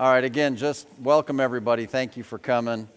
[0.00, 1.84] All right, again, just welcome everybody.
[1.84, 2.88] Thank you for coming.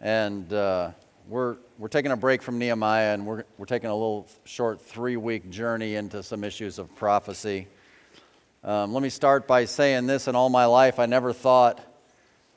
[0.00, 0.90] And uh,
[1.28, 5.16] we're, we're taking a break from Nehemiah and we're, we're taking a little short three
[5.16, 7.68] week journey into some issues of prophecy.
[8.64, 11.80] Um, let me start by saying this in all my life, I never thought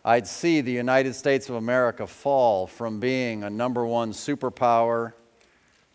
[0.03, 5.13] I'd see the United States of America fall from being a number one superpower,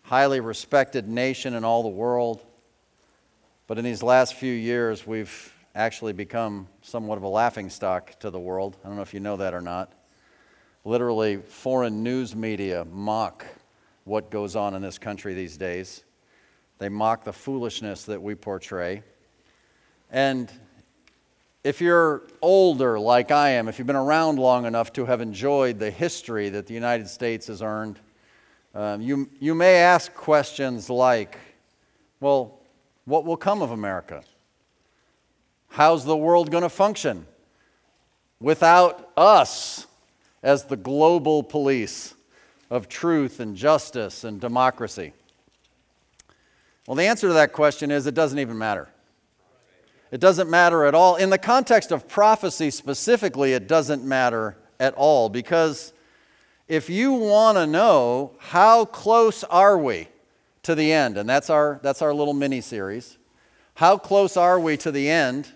[0.02, 2.44] highly respected nation in all the world.
[3.66, 8.30] But in these last few years, we've actually become somewhat of a laughing stock to
[8.30, 8.76] the world.
[8.84, 9.92] I don't know if you know that or not.
[10.84, 13.44] Literally, foreign news media mock
[14.04, 16.04] what goes on in this country these days.
[16.78, 19.02] They mock the foolishness that we portray.
[20.10, 20.50] And
[21.64, 25.78] if you're older, like I am, if you've been around long enough to have enjoyed
[25.78, 27.98] the history that the United States has earned,
[28.74, 31.36] um, you, you may ask questions like,
[32.20, 32.60] well,
[33.04, 34.22] what will come of America?
[35.68, 37.26] How's the world going to function
[38.40, 39.86] without us
[40.42, 42.14] as the global police
[42.70, 45.12] of truth and justice and democracy?
[46.86, 48.88] Well, the answer to that question is it doesn't even matter.
[50.10, 51.16] It doesn't matter at all.
[51.16, 55.92] In the context of prophecy specifically, it doesn't matter at all because
[56.66, 60.08] if you want to know how close are we
[60.62, 63.18] to the end, and that's our, that's our little mini series,
[63.74, 65.52] how close are we to the end?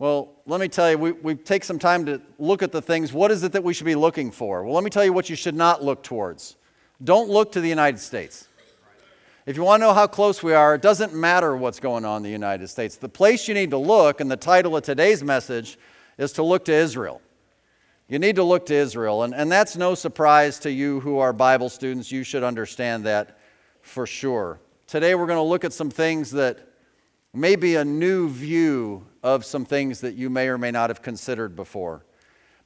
[0.00, 3.12] Well, let me tell you, we, we take some time to look at the things.
[3.12, 4.62] What is it that we should be looking for?
[4.62, 6.56] Well, let me tell you what you should not look towards.
[7.02, 8.46] Don't look to the United States.
[9.44, 12.18] If you want to know how close we are, it doesn't matter what's going on
[12.18, 12.96] in the United States.
[12.96, 15.78] The place you need to look, and the title of today's message,
[16.16, 17.20] is to look to Israel.
[18.08, 19.24] You need to look to Israel.
[19.24, 22.12] And, and that's no surprise to you who are Bible students.
[22.12, 23.38] You should understand that
[23.80, 24.60] for sure.
[24.86, 26.58] Today, we're going to look at some things that
[27.34, 31.02] may be a new view of some things that you may or may not have
[31.02, 32.04] considered before.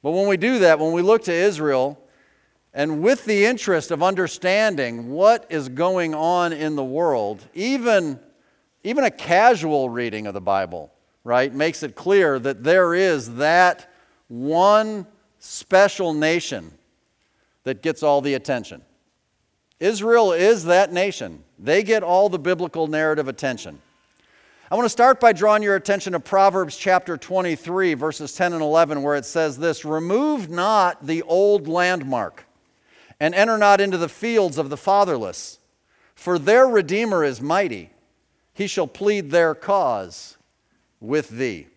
[0.01, 1.99] But when we do that, when we look to Israel,
[2.73, 8.19] and with the interest of understanding what is going on in the world, even,
[8.83, 10.91] even a casual reading of the Bible,
[11.23, 13.91] right, makes it clear that there is that
[14.27, 15.05] one
[15.37, 16.71] special nation
[17.63, 18.81] that gets all the attention.
[19.79, 21.43] Israel is that nation.
[21.59, 23.81] They get all the biblical narrative attention.
[24.71, 28.61] I want to start by drawing your attention to Proverbs chapter 23, verses 10 and
[28.61, 32.45] 11, where it says this Remove not the old landmark,
[33.19, 35.59] and enter not into the fields of the fatherless,
[36.15, 37.89] for their Redeemer is mighty.
[38.53, 40.37] He shall plead their cause
[41.01, 41.67] with thee.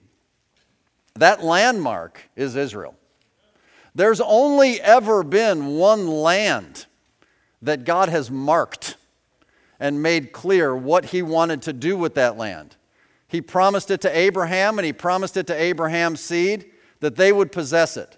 [1.15, 2.95] That landmark is Israel.
[3.97, 6.87] There's only ever been one land
[7.63, 8.97] that God has marked
[9.79, 12.77] and made clear what he wanted to do with that land.
[13.29, 16.71] He promised it to Abraham, and he promised it to Abraham's seed
[17.01, 18.17] that they would possess it.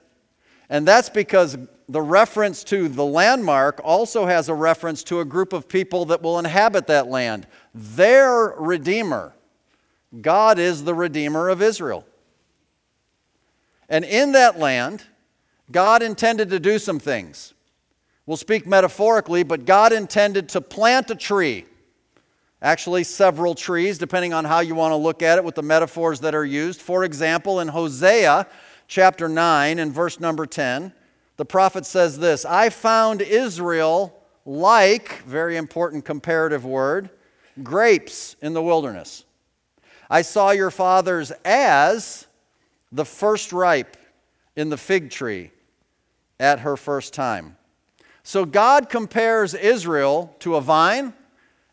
[0.68, 1.56] And that's because
[1.88, 6.22] the reference to the landmark also has a reference to a group of people that
[6.22, 7.46] will inhabit that land.
[7.74, 9.34] Their Redeemer.
[10.20, 12.04] God is the Redeemer of Israel.
[13.88, 15.04] And in that land,
[15.70, 17.54] God intended to do some things.
[18.28, 21.64] We'll speak metaphorically, but God intended to plant a tree
[22.60, 26.20] Actually, several trees, depending on how you want to look at it with the metaphors
[26.20, 26.82] that are used.
[26.82, 28.48] For example, in Hosea
[28.88, 30.92] chapter 9 and verse number 10,
[31.36, 34.12] the prophet says this I found Israel
[34.44, 37.10] like, very important comparative word,
[37.62, 39.24] grapes in the wilderness.
[40.10, 42.26] I saw your fathers as
[42.90, 43.96] the first ripe
[44.56, 45.52] in the fig tree
[46.40, 47.56] at her first time.
[48.28, 51.14] So God compares Israel to a vine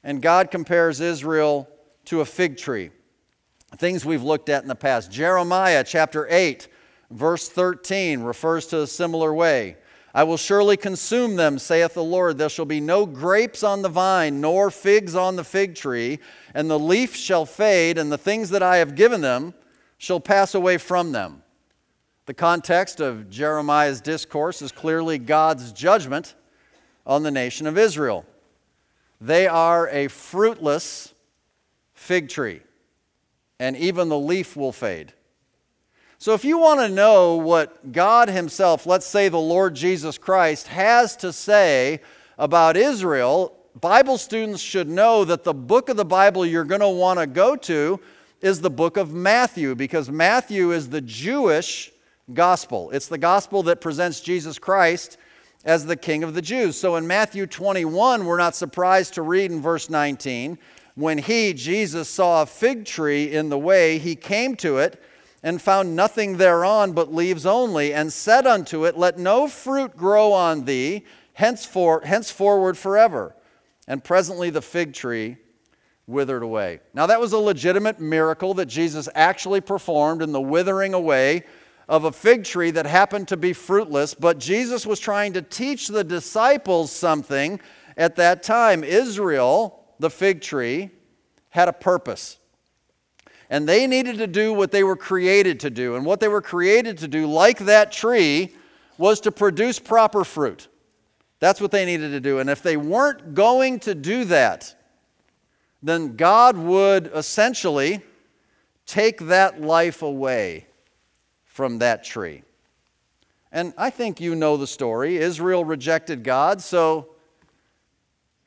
[0.06, 1.68] and God compares Israel
[2.06, 2.92] to a fig tree.
[3.76, 5.12] Things we've looked at in the past.
[5.12, 6.70] Jeremiah chapter 8,
[7.12, 9.76] verse 13 refers to a similar way.
[10.14, 12.38] I will surely consume them, saith the Lord.
[12.38, 16.20] There shall be no grapes on the vine, nor figs on the fig tree,
[16.54, 19.54] and the leaf shall fade, and the things that I have given them
[19.98, 21.44] shall pass away from them.
[22.28, 26.34] The context of Jeremiah's discourse is clearly God's judgment
[27.06, 28.26] on the nation of Israel.
[29.22, 31.14] They are a fruitless
[31.94, 32.62] fig tree,
[33.60, 35.14] and even the leaf will fade.
[36.18, 40.68] So, if you want to know what God Himself, let's say the Lord Jesus Christ,
[40.68, 42.02] has to say
[42.38, 46.90] about Israel, Bible students should know that the book of the Bible you're going to
[46.90, 48.00] want to go to
[48.42, 51.92] is the book of Matthew, because Matthew is the Jewish
[52.34, 52.92] gospel.
[52.92, 55.18] It's the gospel that presents Jesus Christ
[55.66, 56.80] as the king of the Jews.
[56.80, 60.58] So in Matthew 21, we're not surprised to read in verse 19
[60.94, 65.02] when he, Jesus, saw a fig tree in the way, he came to it
[65.44, 70.32] and found nothing thereon but leaves only, and said unto it, Let no fruit grow
[70.32, 71.04] on thee
[71.34, 73.36] henceforth, henceforward forever.
[73.88, 75.38] And presently the fig tree
[76.08, 76.80] withered away.
[76.94, 81.44] Now, that was a legitimate miracle that Jesus actually performed in the withering away
[81.88, 85.88] of a fig tree that happened to be fruitless, but Jesus was trying to teach
[85.88, 87.60] the disciples something
[87.96, 88.84] at that time.
[88.84, 90.90] Israel, the fig tree,
[91.50, 92.38] had a purpose.
[93.50, 95.96] And they needed to do what they were created to do.
[95.96, 98.56] And what they were created to do, like that tree,
[98.98, 100.68] was to produce proper fruit.
[101.40, 102.40] That's what they needed to do.
[102.40, 104.74] And if they weren't going to do that,
[105.84, 108.02] then God would essentially
[108.88, 110.66] take that life away
[111.56, 112.44] from that tree.
[113.50, 115.16] And I think you know the story.
[115.16, 117.16] Israel rejected God, so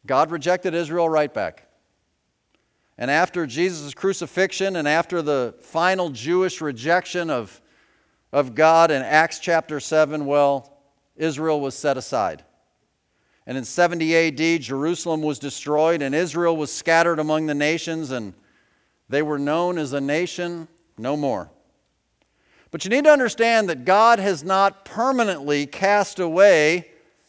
[0.04, 1.68] God rejected Israel right back.
[2.98, 7.62] And after Jesus' crucifixion and after the final Jewish rejection of,
[8.30, 10.78] of God in Acts chapter 7, well,
[11.16, 12.44] Israel was set aside.
[13.46, 18.34] And in 70 AD, Jerusalem was destroyed and Israel was scattered among the nations, and
[19.08, 20.68] they were known as a nation
[20.98, 21.50] no more.
[22.70, 26.88] But you need to understand that God has not permanently cast away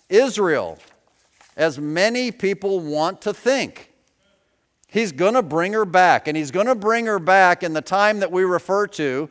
[0.10, 0.78] Israel,
[1.56, 3.92] as many people want to think.
[4.88, 7.82] He's going to bring her back, and He's going to bring her back in the
[7.82, 9.30] time that we refer to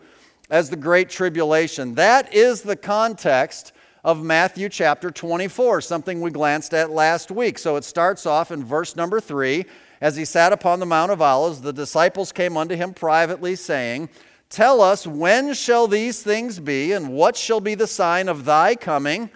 [0.50, 1.94] as the Great Tribulation.
[1.96, 3.72] That is the context
[4.04, 7.58] of Matthew chapter 24, something we glanced at last week.
[7.58, 9.66] So it starts off in verse number 3.
[10.00, 14.08] As he sat upon the Mount of Olives, the disciples came unto him privately, saying,
[14.50, 18.74] Tell us, when shall these things be, and what shall be the sign of thy
[18.74, 19.30] coming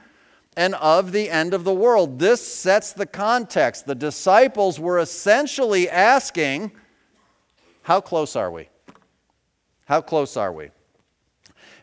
[0.56, 2.18] and of the end of the world?
[2.18, 3.86] This sets the context.
[3.86, 6.72] The disciples were essentially asking,
[7.82, 8.68] How close are we?
[9.84, 10.70] How close are we?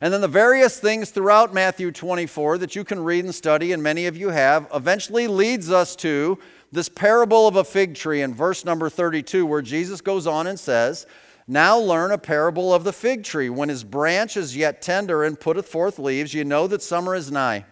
[0.02, 3.84] And then the various things throughout Matthew 24 that you can read and study, and
[3.84, 6.40] many of you have, eventually leads us to
[6.72, 10.60] this parable of a fig tree in verse number 32, where Jesus goes on and
[10.60, 11.06] says,
[11.52, 13.50] Now learn a parable of the fig tree.
[13.50, 17.32] When his branch is yet tender and putteth forth leaves, you know that summer is
[17.32, 17.66] nigh.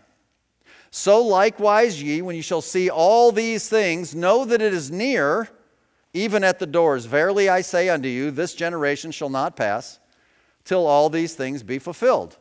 [0.90, 5.48] So likewise, ye, when ye shall see all these things, know that it is near,
[6.12, 7.06] even at the doors.
[7.06, 10.00] Verily I say unto you, this generation shall not pass
[10.66, 12.36] till all these things be fulfilled.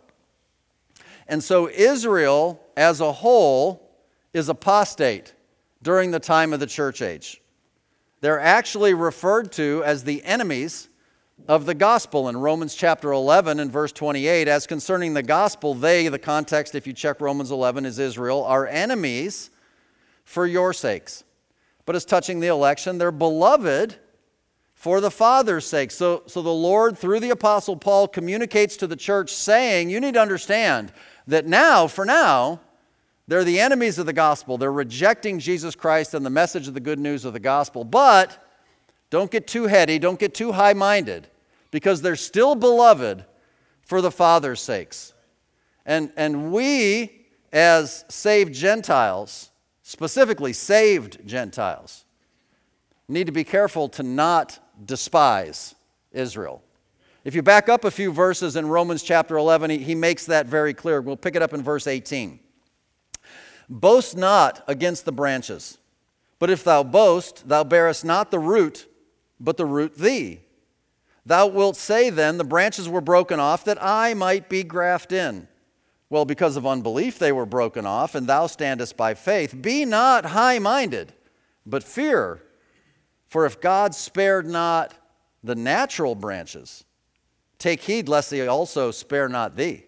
[1.29, 3.91] And so Israel as a whole
[4.33, 5.35] is apostate
[5.83, 7.43] during the time of the church age.
[8.23, 10.89] They're actually referred to as the enemies
[11.49, 14.49] of the gospel in Romans chapter 11 and verse 28.
[14.49, 18.67] As concerning the gospel, they, the context, if you check Romans 11, is Israel, are
[18.67, 19.51] enemies
[20.25, 21.25] for your sakes.
[21.85, 23.97] But as touching the election, they're beloved
[24.75, 25.91] for the Father's sake.
[25.91, 30.15] So, so the Lord, through the Apostle Paul, communicates to the church saying, You need
[30.15, 30.93] to understand
[31.29, 32.61] that now, for now,
[33.29, 34.59] they're the enemies of the gospel.
[34.59, 37.85] They're rejecting Jesus Christ and the message of the good news of the gospel.
[37.85, 38.46] But
[39.11, 41.29] don't get too heady, don't get too high minded,
[41.71, 43.25] because they're still beloved
[43.83, 45.13] for the Father's sakes.
[45.85, 49.51] And, and we, as saved Gentiles,
[49.83, 52.05] specifically saved Gentiles,
[53.09, 55.77] need to be careful to not despise
[56.13, 56.63] Israel.
[57.25, 60.47] If you back up a few verses in Romans chapter 11, he, he makes that
[60.47, 61.01] very clear.
[61.01, 62.41] We'll pick it up in verse 18.
[63.69, 65.79] Boast not against the branches,
[66.39, 68.87] but if thou boast, thou bearest not the root,
[69.39, 70.41] but the root thee.
[71.25, 75.49] Thou wilt say then, The branches were broken off that I might be grafted in.
[76.09, 79.61] Well, because of unbelief they were broken off, and thou standest by faith.
[79.61, 81.13] Be not high minded,
[81.65, 82.43] but fear
[83.29, 84.95] for if God spared not
[85.43, 86.85] the natural branches,
[87.59, 89.85] take heed lest he also spare not thee.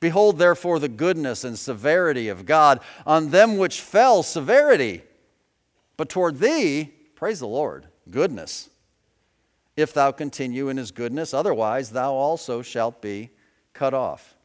[0.00, 5.02] Behold, therefore, the goodness and severity of God on them which fell, severity.
[5.96, 8.68] But toward thee, praise the Lord, goodness.
[9.76, 13.30] If thou continue in his goodness, otherwise thou also shalt be
[13.72, 14.36] cut off.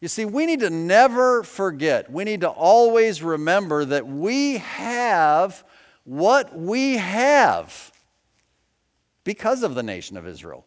[0.00, 5.64] You see, we need to never forget, we need to always remember that we have
[6.04, 7.92] what we have
[9.24, 10.64] because of the nation of Israel.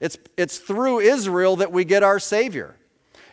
[0.00, 2.76] It's, it's through Israel that we get our Savior.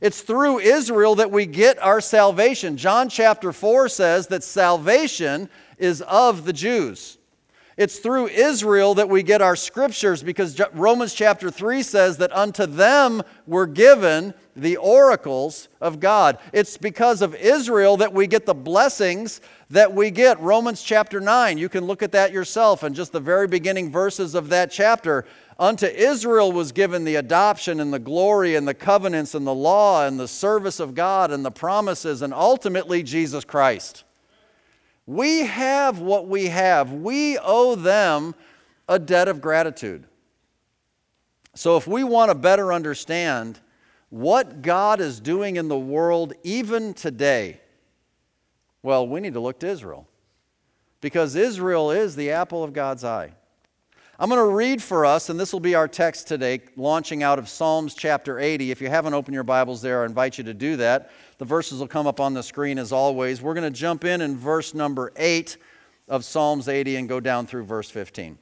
[0.02, 2.76] It's through Israel that we get our salvation.
[2.76, 7.18] John chapter 4 says that salvation is of the Jews.
[7.76, 12.68] It's through Israel that we get our scriptures because Romans chapter 3 says that unto
[12.68, 16.38] them were given the oracles of God.
[16.52, 20.40] It's because of Israel that we get the blessings that we get.
[20.40, 24.36] Romans chapter 9, you can look at that yourself and just the very beginning verses
[24.36, 25.26] of that chapter.
[25.58, 30.06] Unto Israel was given the adoption and the glory and the covenants and the law
[30.06, 34.04] and the service of God and the promises and ultimately Jesus Christ.
[35.06, 36.94] We have what we have.
[36.94, 38.36] We owe them
[38.88, 40.06] a debt of gratitude.
[41.56, 43.60] So, if we want to better understand
[44.10, 47.60] what God is doing in the world even today,
[48.82, 50.08] well, we need to look to Israel
[51.02, 53.34] because Israel is the apple of God's eye.
[54.20, 57.40] I'm going to read for us, and this will be our text today, launching out
[57.40, 58.70] of Psalms chapter 80.
[58.70, 61.10] If you haven't opened your Bibles there, I invite you to do that.
[61.40, 63.42] The verses will come up on the screen as always.
[63.42, 65.58] We're going to jump in in verse number 8
[66.08, 68.38] of Psalms 80 and go down through verse 15.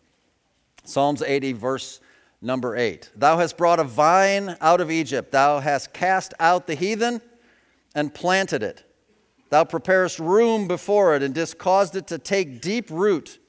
[0.83, 2.01] Psalms 80, verse
[2.41, 3.09] number 8.
[3.15, 7.21] Thou hast brought a vine out of Egypt, thou hast cast out the heathen
[7.95, 8.83] and planted it.
[9.49, 13.39] Thou preparest room before it and didst caused it to take deep root,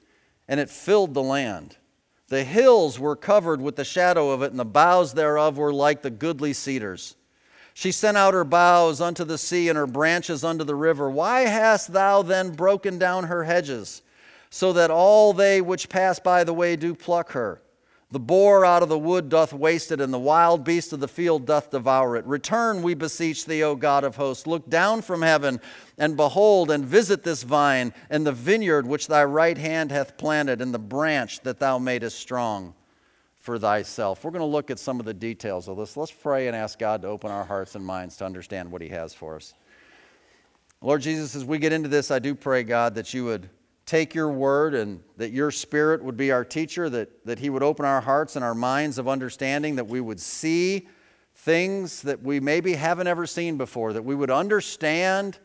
[0.46, 1.78] and it filled the land.
[2.32, 6.00] The hills were covered with the shadow of it, and the boughs thereof were like
[6.00, 7.14] the goodly cedars.
[7.74, 11.10] She sent out her boughs unto the sea, and her branches unto the river.
[11.10, 14.00] Why hast thou then broken down her hedges,
[14.48, 17.60] so that all they which pass by the way do pluck her?
[18.12, 21.08] The boar out of the wood doth waste it, and the wild beast of the
[21.08, 22.26] field doth devour it.
[22.26, 24.46] Return, we beseech thee, O God of hosts.
[24.46, 25.62] Look down from heaven,
[25.96, 30.60] and behold, and visit this vine, and the vineyard which thy right hand hath planted,
[30.60, 32.74] and the branch that thou madest strong
[33.38, 34.22] for thyself.
[34.24, 35.96] We're going to look at some of the details of this.
[35.96, 38.90] Let's pray and ask God to open our hearts and minds to understand what he
[38.90, 39.54] has for us.
[40.82, 43.48] Lord Jesus, as we get into this, I do pray, God, that you would
[43.86, 47.62] take your word and that your spirit would be our teacher, that, that he would
[47.62, 50.88] open our hearts and our minds of understanding, that we would see
[51.34, 55.38] things that we maybe haven't ever seen before, that we would understand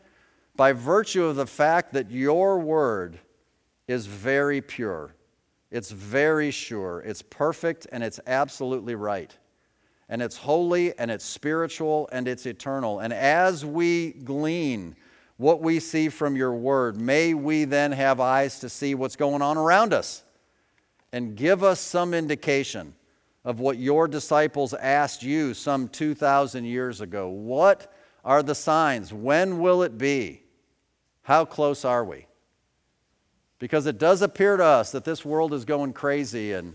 [0.56, 3.18] by virtue of the fact that your word
[3.86, 5.14] is very pure.
[5.70, 7.00] It's very sure.
[7.00, 9.36] It's perfect and it's absolutely right.
[10.08, 13.00] And it's holy and it's spiritual and it's eternal.
[13.00, 14.96] And as we glean,
[15.38, 17.00] what we see from your word.
[17.00, 20.22] May we then have eyes to see what's going on around us
[21.12, 22.94] and give us some indication
[23.44, 27.30] of what your disciples asked you some 2,000 years ago.
[27.30, 27.90] What
[28.24, 29.12] are the signs?
[29.12, 30.42] When will it be?
[31.22, 32.26] How close are we?
[33.58, 36.74] Because it does appear to us that this world is going crazy, and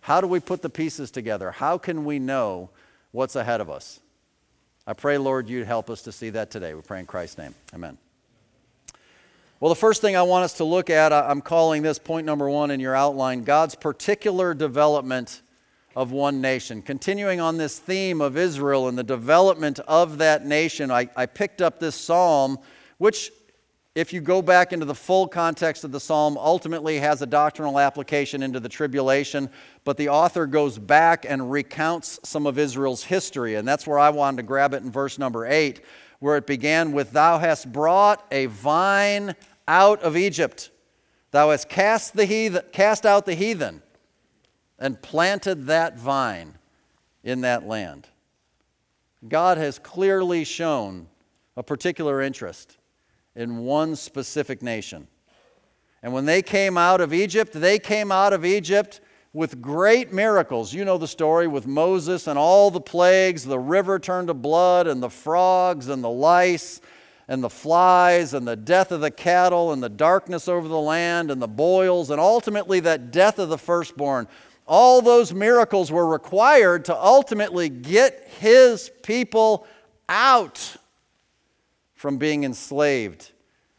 [0.00, 1.50] how do we put the pieces together?
[1.50, 2.70] How can we know
[3.12, 4.00] what's ahead of us?
[4.86, 6.74] I pray, Lord, you'd help us to see that today.
[6.74, 7.54] We pray in Christ's name.
[7.72, 7.98] Amen.
[9.64, 12.50] Well, the first thing I want us to look at, I'm calling this point number
[12.50, 15.40] one in your outline God's particular development
[15.96, 16.82] of one nation.
[16.82, 21.62] Continuing on this theme of Israel and the development of that nation, I, I picked
[21.62, 22.58] up this psalm,
[22.98, 23.32] which,
[23.94, 27.78] if you go back into the full context of the psalm, ultimately has a doctrinal
[27.78, 29.48] application into the tribulation.
[29.84, 33.54] But the author goes back and recounts some of Israel's history.
[33.54, 35.80] And that's where I wanted to grab it in verse number eight,
[36.18, 39.34] where it began with, Thou hast brought a vine
[39.66, 40.70] out of Egypt.
[41.30, 43.82] Thou hast cast, the heathen, cast out the heathen
[44.78, 46.58] and planted that vine
[47.22, 48.08] in that land.
[49.26, 51.08] God has clearly shown
[51.56, 52.76] a particular interest
[53.34, 55.08] in one specific nation.
[56.02, 59.00] And when they came out of Egypt, they came out of Egypt
[59.32, 60.72] with great miracles.
[60.72, 64.86] You know the story with Moses and all the plagues the river turned to blood,
[64.86, 66.80] and the frogs, and the lice,
[67.28, 71.30] and the flies and the death of the cattle and the darkness over the land
[71.30, 74.28] and the boils and ultimately that death of the firstborn.
[74.66, 79.66] All those miracles were required to ultimately get his people
[80.08, 80.76] out
[81.94, 83.32] from being enslaved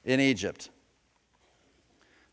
[0.03, 0.69] in Egypt.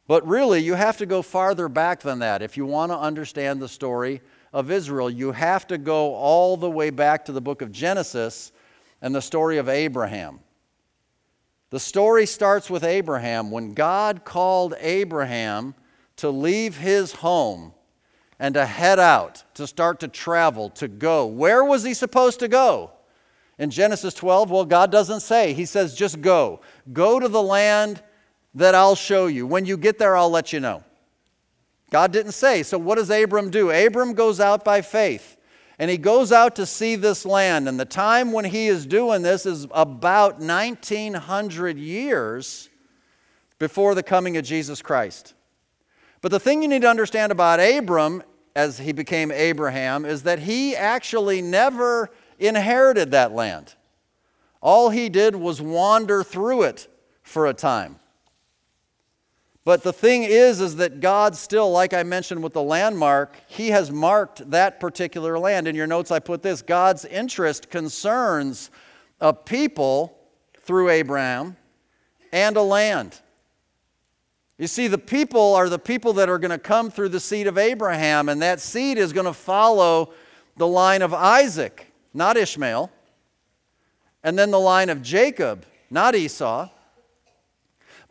[0.06, 2.42] But really, you have to go farther back than that.
[2.42, 4.20] If you want to understand the story
[4.52, 8.52] of Israel, you have to go all the way back to the book of Genesis
[9.00, 10.40] and the story of Abraham.
[11.72, 15.74] The story starts with Abraham when God called Abraham
[16.16, 17.72] to leave his home
[18.38, 21.24] and to head out, to start to travel, to go.
[21.24, 22.90] Where was he supposed to go?
[23.58, 25.54] In Genesis 12, well, God doesn't say.
[25.54, 26.60] He says, just go.
[26.92, 28.02] Go to the land
[28.54, 29.46] that I'll show you.
[29.46, 30.84] When you get there, I'll let you know.
[31.88, 32.62] God didn't say.
[32.64, 33.70] So, what does Abram do?
[33.70, 35.38] Abram goes out by faith
[35.82, 37.68] and he goes out to see this land.
[37.68, 42.68] And the time when he is doing this is about 1900 years
[43.58, 45.34] before the coming of Jesus Christ.
[46.20, 48.22] But the thing you need to understand about Abram
[48.54, 53.74] as he became Abraham is that he actually never inherited that land.
[54.60, 56.86] All he did was wander through it
[57.24, 57.98] for a time.
[59.64, 63.68] But the thing is, is that God still, like I mentioned with the landmark, He
[63.68, 65.68] has marked that particular land.
[65.68, 68.70] In your notes, I put this God's interest concerns
[69.20, 70.18] a people
[70.62, 71.56] through Abraham
[72.32, 73.20] and a land.
[74.58, 77.46] You see, the people are the people that are going to come through the seed
[77.46, 80.12] of Abraham, and that seed is going to follow
[80.56, 82.90] the line of Isaac, not Ishmael,
[84.24, 86.68] and then the line of Jacob, not Esau.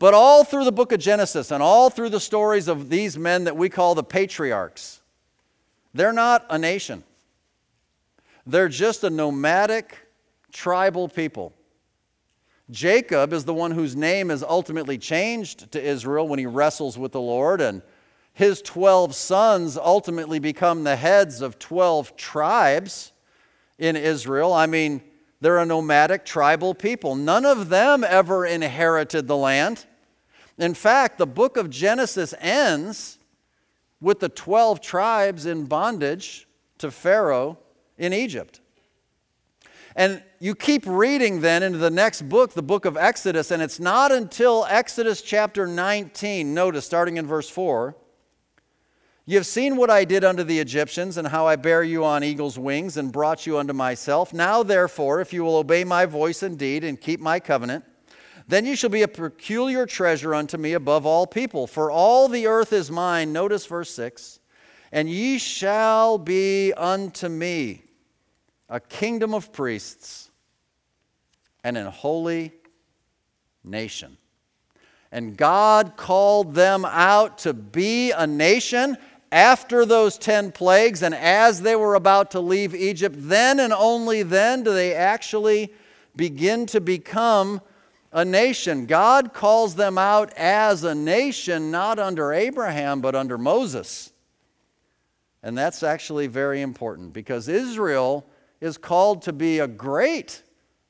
[0.01, 3.43] But all through the book of Genesis and all through the stories of these men
[3.43, 4.99] that we call the patriarchs,
[5.93, 7.03] they're not a nation.
[8.47, 9.95] They're just a nomadic,
[10.51, 11.53] tribal people.
[12.71, 17.11] Jacob is the one whose name is ultimately changed to Israel when he wrestles with
[17.11, 17.83] the Lord, and
[18.33, 23.11] his 12 sons ultimately become the heads of 12 tribes
[23.77, 24.51] in Israel.
[24.51, 25.03] I mean,
[25.41, 27.13] they're a nomadic tribal people.
[27.13, 29.85] None of them ever inherited the land.
[30.57, 33.17] In fact, the book of Genesis ends
[33.99, 36.47] with the 12 tribes in bondage
[36.79, 37.57] to Pharaoh
[37.97, 38.59] in Egypt.
[39.95, 43.79] And you keep reading then into the next book, the book of Exodus, and it's
[43.79, 47.95] not until Exodus chapter 19, notice starting in verse 4.
[49.25, 52.23] You have seen what I did unto the Egyptians, and how I bare you on
[52.23, 54.33] eagle's wings and brought you unto myself.
[54.33, 57.85] Now, therefore, if you will obey my voice indeed and keep my covenant,
[58.51, 62.47] then you shall be a peculiar treasure unto me above all people, for all the
[62.47, 63.31] earth is mine.
[63.31, 64.41] Notice verse 6
[64.91, 67.83] And ye shall be unto me
[68.67, 70.31] a kingdom of priests
[71.63, 72.51] and an holy
[73.63, 74.17] nation.
[75.13, 78.97] And God called them out to be a nation
[79.31, 84.23] after those 10 plagues, and as they were about to leave Egypt, then and only
[84.23, 85.73] then do they actually
[86.17, 87.61] begin to become
[88.11, 88.85] a nation.
[88.85, 94.11] God calls them out as a nation, not under Abraham, but under Moses.
[95.43, 98.25] And that's actually very important because Israel
[98.59, 100.43] is called to be a great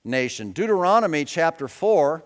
[0.04, 0.52] nation.
[0.52, 2.24] Deuteronomy chapter 4,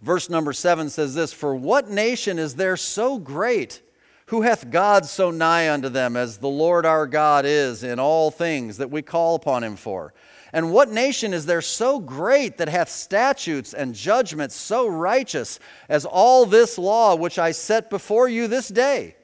[0.00, 3.82] verse number 7 says this For what nation is there so great?
[4.26, 8.30] Who hath God so nigh unto them as the Lord our God is in all
[8.30, 10.14] things that we call upon him for?
[10.52, 16.04] And what nation is there so great that hath statutes and judgments so righteous as
[16.04, 19.16] all this law which I set before you this day?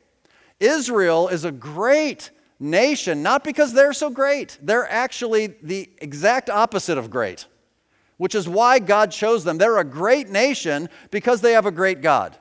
[0.60, 4.58] Israel is a great nation, not because they're so great.
[4.62, 7.46] They're actually the exact opposite of great,
[8.16, 9.58] which is why God chose them.
[9.58, 12.36] They're a great nation because they have a great God.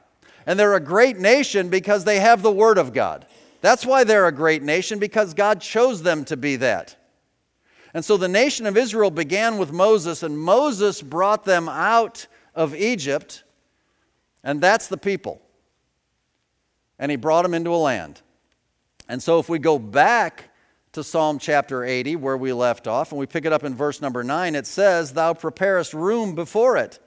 [0.46, 3.26] And they're a great nation because they have the Word of God.
[3.62, 6.96] That's why they're a great nation, because God chose them to be that.
[7.96, 12.76] And so the nation of Israel began with Moses, and Moses brought them out of
[12.76, 13.46] Egypt,
[14.44, 15.42] and that's the people.
[17.00, 18.22] And he brought them into a land.
[19.08, 20.50] And so if we go back
[20.92, 24.02] to Psalm chapter 80, where we left off, and we pick it up in verse
[24.02, 27.00] number 9, it says, Thou preparest room before it,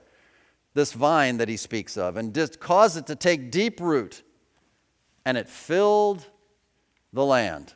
[0.72, 4.22] this vine that he speaks of, and didst cause it to take deep root,
[5.26, 6.24] and it filled
[7.12, 7.74] the land.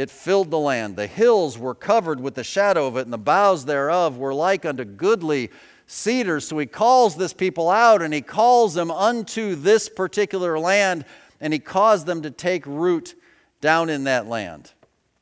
[0.00, 0.96] It filled the land.
[0.96, 4.64] The hills were covered with the shadow of it, and the boughs thereof were like
[4.64, 5.50] unto goodly
[5.86, 6.48] cedars.
[6.48, 11.04] So he calls this people out, and he calls them unto this particular land,
[11.38, 13.14] and he caused them to take root
[13.60, 14.72] down in that land.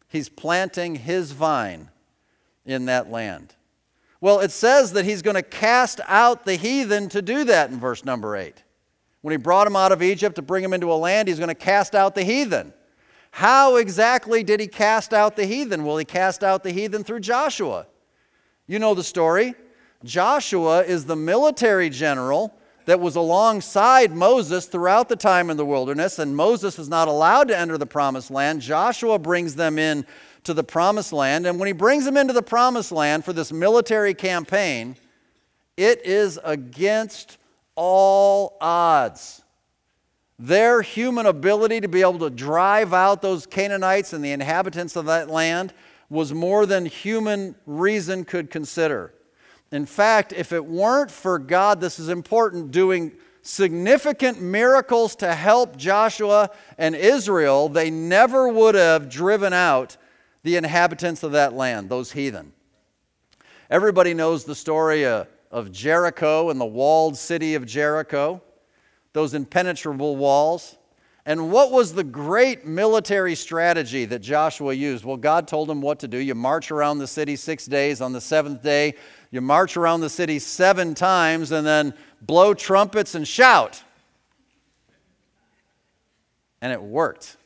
[0.06, 1.88] He's planting his vine
[2.64, 3.56] in that land.
[4.20, 7.80] Well, it says that he's going to cast out the heathen to do that in
[7.80, 8.62] verse number 8.
[9.22, 11.48] When he brought them out of Egypt to bring them into a land, he's going
[11.48, 12.72] to cast out the heathen.
[13.30, 15.84] How exactly did he cast out the heathen?
[15.84, 17.86] Well, he cast out the heathen through Joshua.
[18.66, 19.54] You know the story.
[20.04, 26.18] Joshua is the military general that was alongside Moses throughout the time in the wilderness,
[26.18, 28.62] and Moses is not allowed to enter the promised land.
[28.62, 30.06] Joshua brings them in
[30.44, 33.52] to the promised land, and when he brings them into the promised land for this
[33.52, 34.96] military campaign,
[35.76, 37.36] it is against
[37.74, 39.42] all odds.
[40.38, 45.06] Their human ability to be able to drive out those Canaanites and the inhabitants of
[45.06, 45.74] that land
[46.08, 49.12] was more than human reason could consider.
[49.72, 55.76] In fact, if it weren't for God, this is important, doing significant miracles to help
[55.76, 59.96] Joshua and Israel, they never would have driven out
[60.44, 62.52] the inhabitants of that land, those heathen.
[63.70, 68.40] Everybody knows the story uh, of Jericho and the walled city of Jericho
[69.18, 70.76] those impenetrable walls.
[71.26, 75.04] And what was the great military strategy that Joshua used?
[75.04, 76.18] Well, God told him what to do.
[76.18, 78.00] You march around the city six days.
[78.00, 78.94] On the seventh day,
[79.32, 83.82] you march around the city seven times and then blow trumpets and shout.
[86.60, 87.36] And it worked.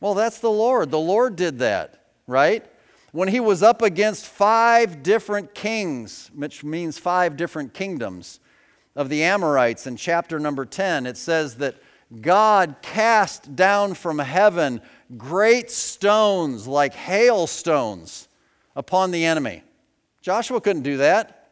[0.00, 0.90] Well, that's the Lord.
[0.90, 2.64] The Lord did that, right?
[3.12, 8.40] When he was up against five different kings, which means five different kingdoms
[8.96, 11.76] of the Amorites in chapter number 10, it says that
[12.20, 14.80] God cast down from heaven
[15.16, 18.28] great stones like hailstones
[18.76, 19.62] upon the enemy.
[20.20, 21.50] Joshua couldn't do that.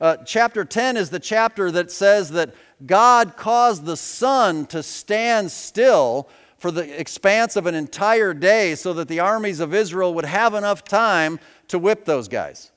[0.00, 2.54] Uh, chapter 10 is the chapter that says that
[2.86, 6.28] God caused the sun to stand still
[6.58, 10.54] for the expanse of an entire day so that the armies of Israel would have
[10.54, 12.70] enough time to whip those guys.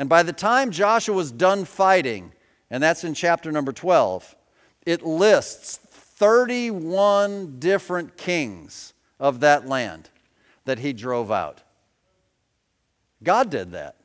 [0.00, 2.32] And by the time Joshua was done fighting,
[2.70, 4.34] and that's in chapter number 12,
[4.86, 10.08] it lists 31 different kings of that land
[10.64, 11.60] that he drove out.
[13.22, 13.96] God did that.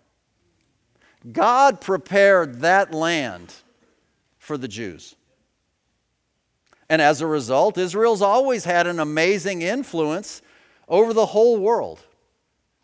[1.31, 3.53] God prepared that land
[4.37, 5.15] for the Jews.
[6.89, 10.41] And as a result, Israel's always had an amazing influence
[10.89, 12.03] over the whole world.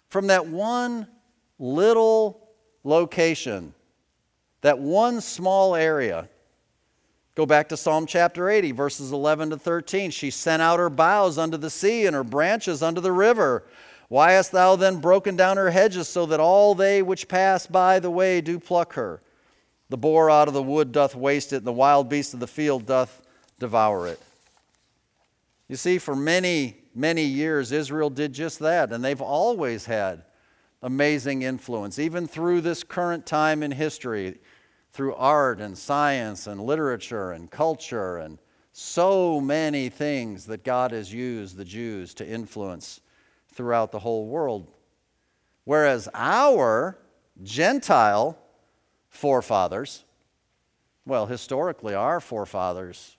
[0.07, 1.07] From that one
[1.59, 2.40] little
[2.83, 3.73] location,
[4.61, 6.29] that one small area.
[7.35, 10.11] Go back to Psalm chapter 80, verses 11 to 13.
[10.11, 13.63] She sent out her boughs unto the sea and her branches unto the river.
[14.09, 17.99] Why hast thou then broken down her hedges so that all they which pass by
[17.99, 19.21] the way do pluck her?
[19.89, 22.47] The boar out of the wood doth waste it, and the wild beast of the
[22.47, 23.21] field doth
[23.59, 24.19] devour it.
[25.69, 30.23] You see, for many, many years, Israel did just that, and they've always had
[30.81, 34.39] amazing influence, even through this current time in history,
[34.91, 38.39] through art and science and literature and culture and
[38.73, 43.01] so many things that God has used the Jews to influence
[43.53, 44.71] throughout the whole world.
[45.65, 46.97] Whereas our
[47.43, 48.37] Gentile
[49.09, 50.03] forefathers,
[51.05, 53.17] well, historically, our forefathers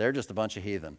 [0.00, 0.96] they're just a bunch of heathen.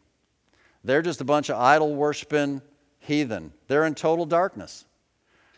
[0.84, 2.62] They're just a bunch of idol worshiping
[3.00, 3.52] heathen.
[3.68, 4.86] They're in total darkness.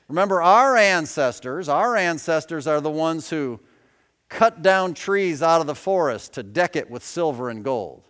[0.07, 3.59] Remember, our ancestors, our ancestors are the ones who
[4.29, 8.03] cut down trees out of the forest to deck it with silver and gold.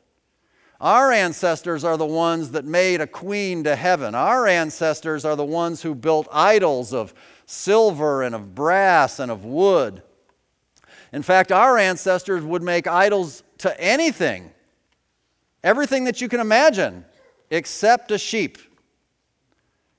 [0.82, 4.16] Our ancestors are the ones that made a queen to heaven.
[4.16, 7.14] Our ancestors are the ones who built idols of
[7.46, 10.02] silver and of brass and of wood.
[11.14, 14.54] In fact, our ancestors would make idols to anything
[15.64, 17.06] Everything that you can imagine
[17.50, 18.58] except a sheep.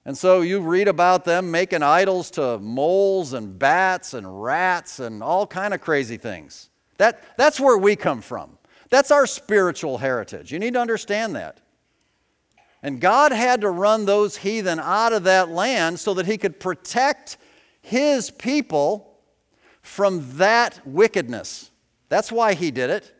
[0.07, 5.23] And so you read about them making idols to moles and bats and rats and
[5.23, 6.69] all kind of crazy things.
[6.99, 8.59] That, that's where we come from.
[8.91, 10.53] That's our spiritual heritage.
[10.53, 11.61] You need to understand that.
[12.83, 16.61] And God had to run those heathen out of that land so that he could
[16.61, 17.39] protect
[17.81, 19.19] his people
[19.81, 21.71] from that wickedness.
[22.11, 23.11] That's why he did it.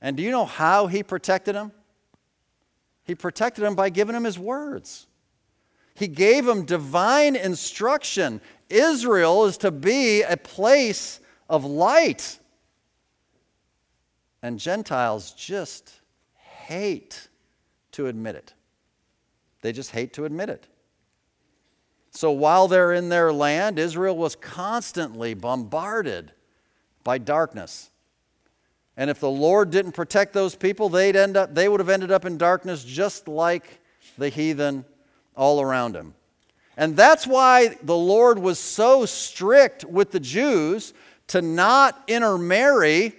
[0.00, 1.72] And do you know how he protected them?
[3.04, 5.08] He protected them by giving them his words.
[5.94, 8.40] He gave him divine instruction.
[8.68, 12.38] Israel is to be a place of light.
[14.42, 15.92] And Gentiles just
[16.34, 17.28] hate
[17.92, 18.54] to admit it.
[19.60, 20.66] They just hate to admit it.
[22.10, 26.32] So while they're in their land, Israel was constantly bombarded
[27.04, 27.90] by darkness.
[28.96, 32.10] And if the Lord didn't protect those people, they'd end up, they would have ended
[32.10, 33.80] up in darkness just like
[34.18, 34.84] the heathen
[35.36, 36.14] all around him.
[36.76, 40.94] And that's why the Lord was so strict with the Jews
[41.28, 43.14] to not intermarry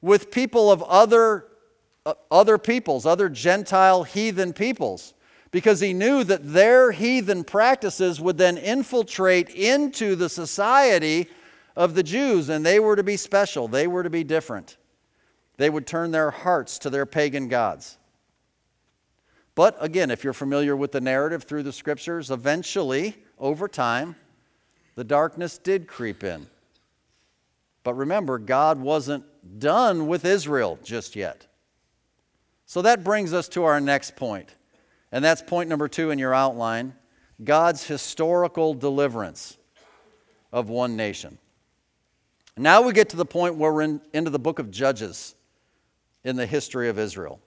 [0.00, 1.46] with people of other,
[2.06, 5.14] uh, other peoples, other Gentile heathen peoples,
[5.50, 11.28] because he knew that their heathen practices would then infiltrate into the society
[11.76, 14.76] of the Jews, and they were to be special, they were to be different
[15.62, 17.98] they would turn their hearts to their pagan gods.
[19.54, 24.16] But again, if you're familiar with the narrative through the scriptures, eventually, over time,
[24.94, 26.46] the darkness did creep in.
[27.84, 29.24] But remember, God wasn't
[29.58, 31.46] done with Israel just yet.
[32.66, 34.54] So that brings us to our next point,
[35.10, 36.94] and that's point number two in your outline
[37.42, 39.58] God's historical deliverance
[40.52, 41.38] of one nation.
[42.56, 45.34] Now we get to the point where we're in, into the book of Judges
[46.24, 47.40] in the history of Israel.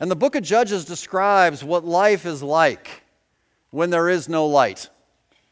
[0.00, 3.02] And the book of Judges describes what life is like
[3.70, 4.88] when there is no light,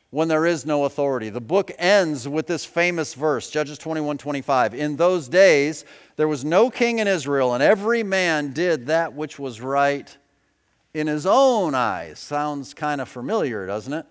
[0.08, 1.28] when there is no authority.
[1.28, 4.72] The book ends with this famous verse, Judges 21 25.
[4.72, 5.84] In those days,
[6.16, 10.16] there was no king in Israel, and every man did that which was right
[10.94, 12.18] in his own eyes.
[12.18, 14.06] Sounds kind of familiar, doesn't it?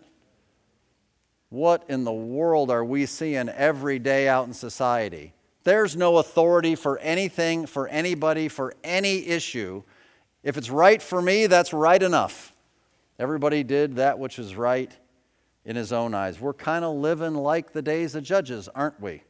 [1.49, 5.33] What in the world are we seeing every day out in society?
[5.63, 9.83] There's no authority for anything, for anybody, for any issue.
[10.47, 12.53] If it's right for me, that's right enough.
[13.19, 14.89] Everybody did that which was right
[15.65, 16.39] in his own eyes.
[16.39, 19.23] We're kind of living like the days of Judges, aren't we?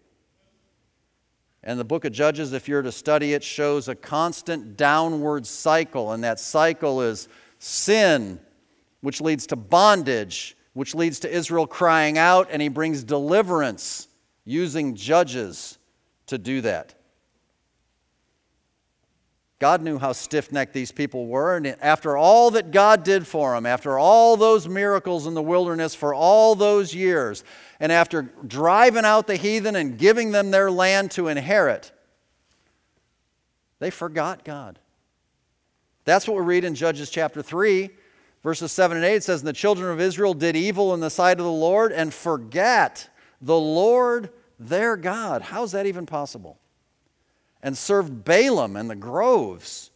[1.63, 6.12] And the book of Judges, if you're to study it, shows a constant downward cycle.
[6.12, 7.27] And that cycle is
[7.58, 8.39] sin,
[9.01, 14.08] which leads to bondage, which leads to Israel crying out, and he brings deliverance
[14.45, 15.80] using judges
[16.27, 16.93] to do that.
[19.59, 23.55] God knew how stiff necked these people were, and after all that God did for
[23.55, 27.43] them, after all those miracles in the wilderness for all those years,
[27.79, 31.91] and after driving out the heathen and giving them their land to inherit,
[33.79, 34.77] they forgot God.
[36.05, 37.89] That's what we read in Judges chapter 3,
[38.43, 39.15] verses 7 and 8.
[39.15, 41.91] It says, And the children of Israel did evil in the sight of the Lord
[41.91, 43.09] and forgot
[43.41, 45.41] the Lord their God.
[45.41, 46.59] How's that even possible?
[47.61, 49.91] And served Baalim and the groves.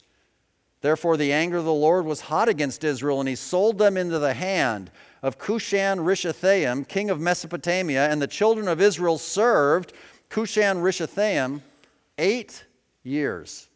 [0.81, 4.17] Therefore, the anger of the Lord was hot against Israel, and he sold them into
[4.17, 4.89] the hand
[5.21, 9.93] of Cushan Rishathaim, king of Mesopotamia, and the children of Israel served
[10.29, 11.61] Cushan Rishathaim
[12.17, 12.65] eight
[13.03, 13.67] years.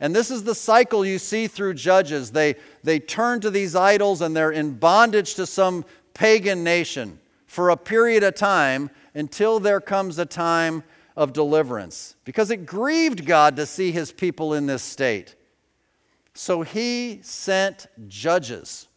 [0.00, 2.30] And this is the cycle you see through Judges.
[2.30, 7.70] They, they turn to these idols and they're in bondage to some pagan nation for
[7.70, 10.82] a period of time until there comes a time
[11.16, 15.36] of deliverance because it grieved God to see his people in this state.
[16.34, 18.88] So he sent judges,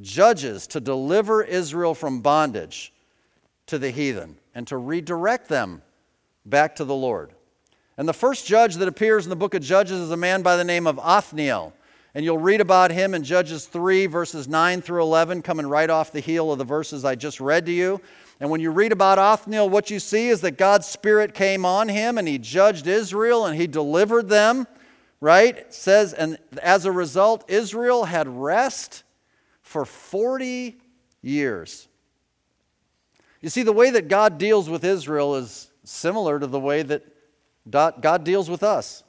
[0.00, 2.92] judges to deliver Israel from bondage
[3.66, 5.82] to the heathen and to redirect them
[6.46, 7.32] back to the Lord.
[7.96, 10.56] And the first judge that appears in the book of Judges is a man by
[10.56, 11.72] the name of Othniel.
[12.14, 16.12] And you'll read about him in Judges 3, verses 9 through 11, coming right off
[16.12, 18.00] the heel of the verses I just read to you.
[18.44, 21.88] And when you read about Othniel, what you see is that God's Spirit came on
[21.88, 24.66] him and he judged Israel and he delivered them,
[25.18, 25.56] right?
[25.56, 29.02] It says, and as a result, Israel had rest
[29.62, 30.76] for 40
[31.22, 31.88] years.
[33.40, 37.02] You see, the way that God deals with Israel is similar to the way that
[37.70, 39.04] God deals with us.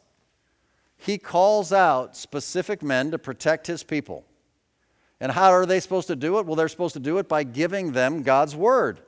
[0.96, 4.24] He calls out specific men to protect his people.
[5.20, 6.46] And how are they supposed to do it?
[6.46, 9.02] Well, they're supposed to do it by giving them God's word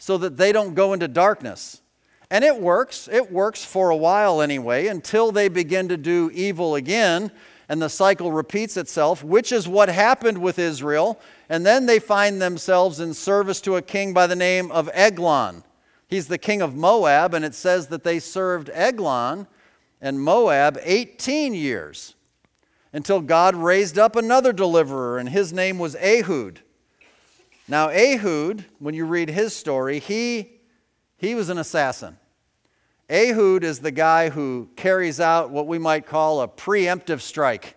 [0.00, 1.82] so that they don't go into darkness.
[2.30, 3.08] And it works.
[3.12, 7.30] It works for a while anyway, until they begin to do evil again
[7.68, 11.20] and the cycle repeats itself, which is what happened with Israel.
[11.48, 15.62] And then they find themselves in service to a king by the name of Eglon.
[16.08, 19.46] He's the king of Moab, and it says that they served Eglon
[20.00, 22.16] and Moab 18 years
[22.92, 26.62] until God raised up another deliverer, and his name was Ehud.
[27.70, 30.58] Now, Ehud, when you read his story, he,
[31.16, 32.18] he was an assassin.
[33.08, 37.76] Ehud is the guy who carries out what we might call a preemptive strike.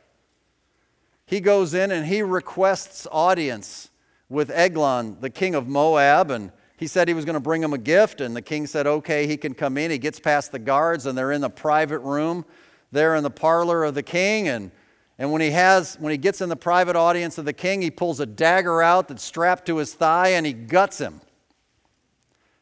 [1.28, 3.92] He goes in and he requests audience
[4.30, 7.74] with Eglon, the king of Moab, and he said he was going to bring him
[7.74, 9.92] a gift, and the king said, okay, he can come in.
[9.92, 12.46] He gets past the guards, and they're in the private room
[12.92, 14.72] there in the parlor of the king, and
[15.20, 17.92] and when he has, when he gets in the private audience of the king, he
[17.92, 21.22] pulls a dagger out that's strapped to his thigh and he guts him.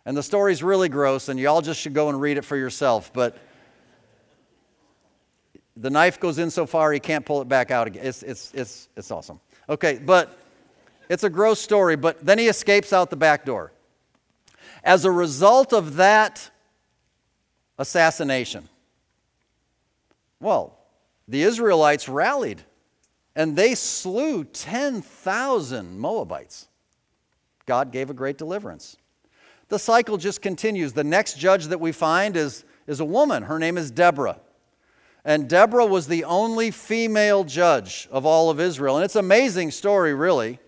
[0.05, 3.13] And the story's really gross, and y'all just should go and read it for yourself.
[3.13, 3.37] But
[5.77, 8.05] the knife goes in so far he can't pull it back out again.
[8.05, 9.39] It's, it's, it's, it's awesome.
[9.69, 10.37] Okay, but
[11.07, 13.71] it's a gross story, but then he escapes out the back door.
[14.83, 16.49] As a result of that
[17.77, 18.67] assassination,
[20.39, 20.80] well,
[21.27, 22.63] the Israelites rallied
[23.35, 26.67] and they slew 10,000 Moabites.
[27.65, 28.97] God gave a great deliverance.
[29.69, 30.93] The cycle just continues.
[30.93, 33.43] The next judge that we find is, is a woman.
[33.43, 34.39] Her name is Deborah.
[35.23, 38.97] And Deborah was the only female judge of all of Israel.
[38.97, 40.59] And it's an amazing story, really.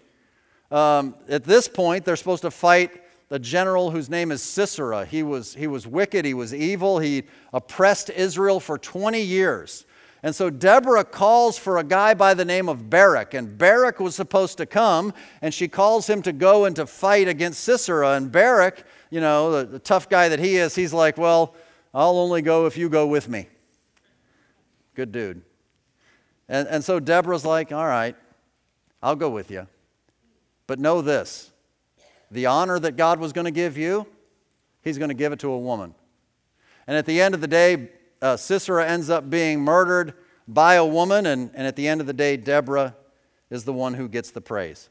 [0.72, 5.06] Um, at this point, they're supposed to fight the general whose name is Sisera.
[5.06, 9.86] He was, he was wicked, he was evil, he oppressed Israel for 20 years.
[10.26, 14.16] And so Deborah calls for a guy by the name of Barak, and Barak was
[14.16, 18.12] supposed to come, and she calls him to go and to fight against Sisera.
[18.12, 21.54] And Barak, you know, the, the tough guy that he is, he's like, Well,
[21.94, 23.50] I'll only go if you go with me.
[24.96, 25.42] Good dude.
[26.48, 28.16] And, and so Deborah's like, All right,
[29.02, 29.68] I'll go with you.
[30.68, 31.52] But know this
[32.32, 34.08] the honor that God was going to give you,
[34.82, 35.94] He's going to give it to a woman.
[36.88, 37.90] And at the end of the day,
[38.24, 40.14] uh, Sisera ends up being murdered
[40.48, 42.96] by a woman, and, and at the end of the day, Deborah
[43.50, 44.90] is the one who gets the praise.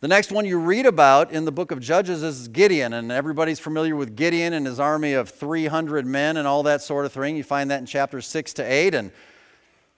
[0.00, 3.60] The next one you read about in the book of Judges is Gideon, and everybody's
[3.60, 7.36] familiar with Gideon and his army of 300 men and all that sort of thing.
[7.36, 8.94] You find that in chapters 6 to 8.
[8.94, 9.10] And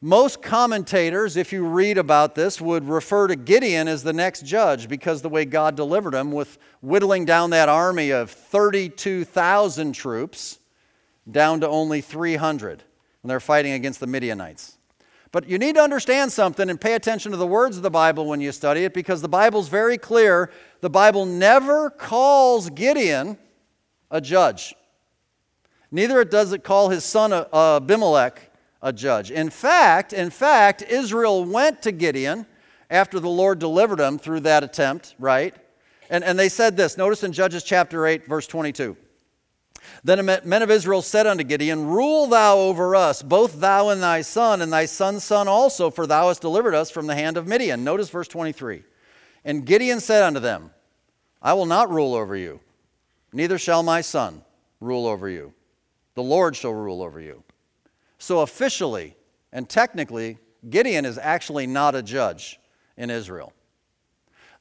[0.00, 4.88] most commentators, if you read about this, would refer to Gideon as the next judge
[4.88, 10.59] because the way God delivered him with whittling down that army of 32,000 troops
[11.30, 12.82] down to only 300
[13.20, 14.78] when they're fighting against the Midianites.
[15.32, 18.26] But you need to understand something and pay attention to the words of the Bible
[18.26, 20.50] when you study it because the Bible's very clear.
[20.80, 23.37] The Bible never calls Gideon
[24.10, 24.74] a judge.
[25.90, 29.30] Neither does it call his son uh, Abimelech a judge.
[29.30, 32.46] In fact, in fact, Israel went to Gideon
[32.90, 35.54] after the Lord delivered him through that attempt, right?
[36.10, 36.96] And, and they said this.
[36.96, 38.96] Notice in Judges chapter 8, verse 22.
[40.05, 44.03] Then the men of Israel said unto Gideon, Rule thou over us, both thou and
[44.03, 47.38] thy son, and thy son's son also, for thou hast delivered us from the hand
[47.38, 47.85] of Midian.
[47.85, 48.83] Notice verse 23.
[49.47, 50.71] And Gideon said unto them,
[51.40, 52.61] I will not rule over you,
[53.33, 54.43] neither shall my son
[54.79, 55.55] rule over you.
[56.14, 57.43] The Lord shall rule over you.
[58.19, 59.17] So officially
[59.53, 60.38] and technically,
[60.69, 62.61] Gideon is actually not a judge
[62.99, 63.53] in Israel.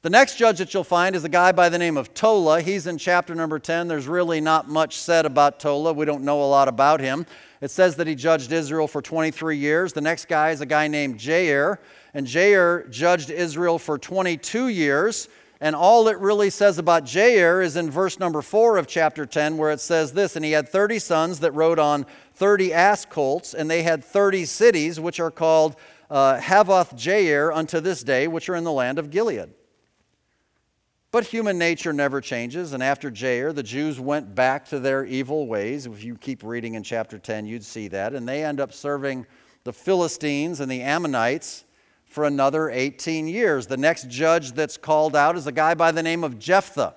[0.04, 2.60] The next judge that you'll find is a guy by the name of Tola.
[2.60, 3.88] He's in chapter number 10.
[3.88, 5.94] There's really not much said about Tola.
[5.94, 7.24] We don't know a lot about him.
[7.62, 9.94] It says that he judged Israel for 23 years.
[9.94, 11.78] The next guy is a guy named Jair,
[12.12, 15.30] and Jair judged Israel for 22 years.
[15.62, 19.56] And all it really says about Jair is in verse number 4 of chapter 10,
[19.56, 23.54] where it says this And he had 30 sons that rode on 30 ass colts,
[23.54, 25.76] and they had 30 cities, which are called
[26.10, 29.48] uh, Havoth Jair unto this day, which are in the land of Gilead.
[31.14, 35.46] But human nature never changes, and after Jair, the Jews went back to their evil
[35.46, 35.86] ways.
[35.86, 38.14] If you keep reading in chapter 10, you'd see that.
[38.14, 39.24] And they end up serving
[39.62, 41.66] the Philistines and the Ammonites
[42.04, 43.68] for another 18 years.
[43.68, 46.96] The next judge that's called out is a guy by the name of Jephthah.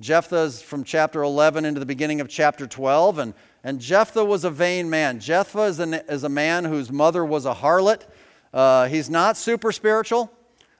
[0.00, 4.44] Jephthah is from chapter 11 into the beginning of chapter 12, and, and Jephthah was
[4.44, 5.20] a vain man.
[5.20, 8.06] Jephthah is, an, is a man whose mother was a harlot.
[8.54, 10.32] Uh, he's not super spiritual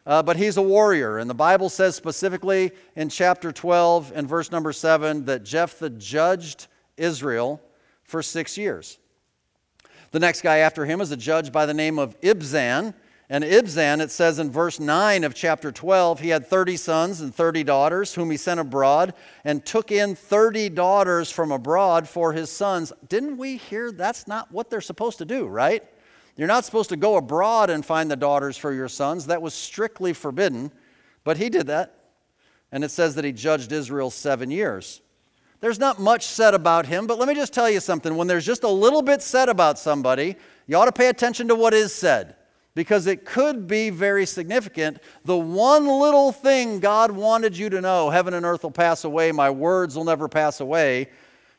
[0.06, 1.18] uh, but he's a warrior.
[1.18, 6.66] And the Bible says specifically in chapter 12 and verse number 7 that Jephthah judged
[6.96, 7.60] Israel
[8.02, 8.98] for six years.
[10.10, 12.94] The next guy after him is a judge by the name of Ibzan.
[13.30, 17.34] And Ibzan, it says in verse 9 of chapter 12, he had 30 sons and
[17.34, 19.14] 30 daughters, whom he sent abroad,
[19.44, 22.92] and took in 30 daughters from abroad for his sons.
[23.08, 25.82] Didn't we hear that's not what they're supposed to do, right?
[26.36, 29.26] You're not supposed to go abroad and find the daughters for your sons.
[29.26, 30.72] That was strictly forbidden.
[31.22, 31.94] But he did that.
[32.72, 35.00] And it says that he judged Israel seven years.
[35.60, 38.16] There's not much said about him, but let me just tell you something.
[38.16, 41.54] When there's just a little bit said about somebody, you ought to pay attention to
[41.54, 42.36] what is said
[42.74, 44.98] because it could be very significant.
[45.24, 49.30] The one little thing God wanted you to know heaven and earth will pass away,
[49.30, 51.08] my words will never pass away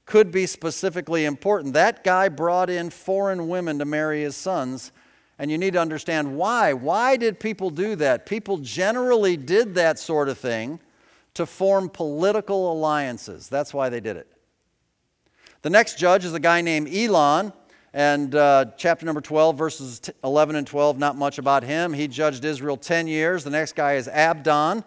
[0.05, 1.73] could be specifically important.
[1.73, 4.91] That guy brought in foreign women to marry his sons,
[5.39, 6.73] and you need to understand why.
[6.73, 8.25] Why did people do that?
[8.25, 10.79] People generally did that sort of thing
[11.33, 13.49] to form political alliances.
[13.49, 14.31] That's why they did it.
[15.63, 17.51] The next judge is a guy named Elon,
[17.91, 21.93] and uh, chapter number 12, verses 11 and 12, not much about him.
[21.93, 23.43] He judged Israel 10 years.
[23.43, 24.83] The next guy is Abdon.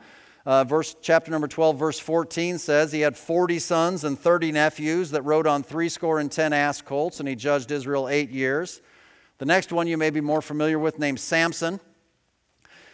[0.49, 5.11] Uh, verse, chapter number 12, verse 14 says he had 40 sons and 30 nephews
[5.11, 8.81] that rode on threescore and 10 ass colts, and he judged Israel eight years.
[9.37, 11.81] The next one you may be more familiar with, named Samson.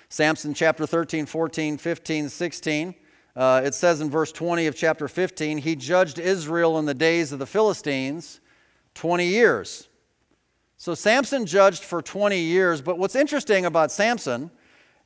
[0.09, 2.95] Samson, chapter 13, 14, 15, 16.
[3.37, 7.31] Uh, it says in verse 20 of chapter 15, he judged Israel in the days
[7.31, 8.41] of the Philistines
[8.95, 9.89] 20 years.
[10.77, 14.51] So Samson judged for 20 years, but what's interesting about Samson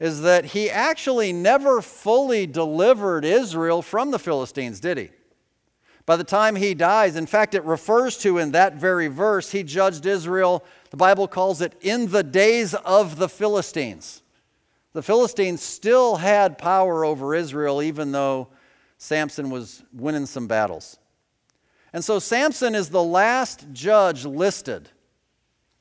[0.01, 5.11] is that he actually never fully delivered Israel from the Philistines, did he?
[6.07, 9.63] By the time he dies, in fact, it refers to in that very verse, he
[9.63, 14.23] judged Israel, the Bible calls it, in the days of the Philistines.
[14.95, 18.49] The Philistines still had power over Israel, even though
[18.97, 20.99] Samson was winning some battles.
[21.93, 24.89] And so Samson is the last judge listed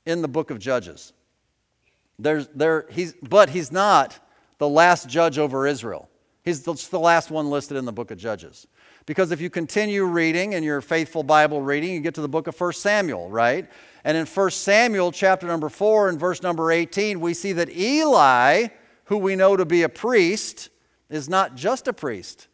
[0.05, 1.13] in the book of Judges.
[2.19, 4.19] There's, there, he's, but he's not
[4.57, 6.09] the last judge over Israel.
[6.43, 8.67] He's the, the last one listed in the book of Judges.
[9.05, 12.47] Because if you continue reading in your faithful Bible reading, you get to the book
[12.47, 13.69] of 1 Samuel, right?
[14.03, 18.67] And in 1 Samuel, chapter number 4, and verse number 18, we see that Eli,
[19.05, 20.69] who we know to be a priest,
[21.09, 22.47] is not just a priest.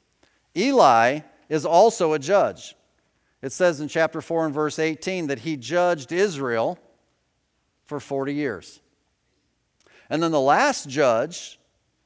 [0.55, 2.75] Eli is also a judge.
[3.41, 6.79] It says in chapter 4 and verse 18 that he judged Israel
[7.85, 8.79] for 40 years.
[10.13, 11.59] And then the last judge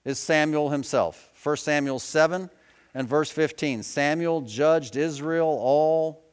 [0.05, 2.49] is Samuel himself, 1 Samuel 7
[2.93, 3.83] and verse 15.
[3.83, 6.23] Samuel judged Israel all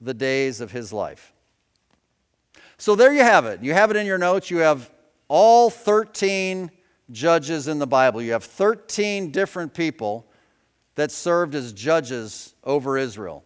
[0.00, 1.32] the days of his life.
[2.78, 3.60] So there you have it.
[3.60, 4.52] You have it in your notes.
[4.52, 4.88] You have
[5.26, 6.70] all 13
[7.10, 8.22] judges in the Bible.
[8.22, 10.28] You have 13 different people
[10.94, 13.42] that served as judges over Israel.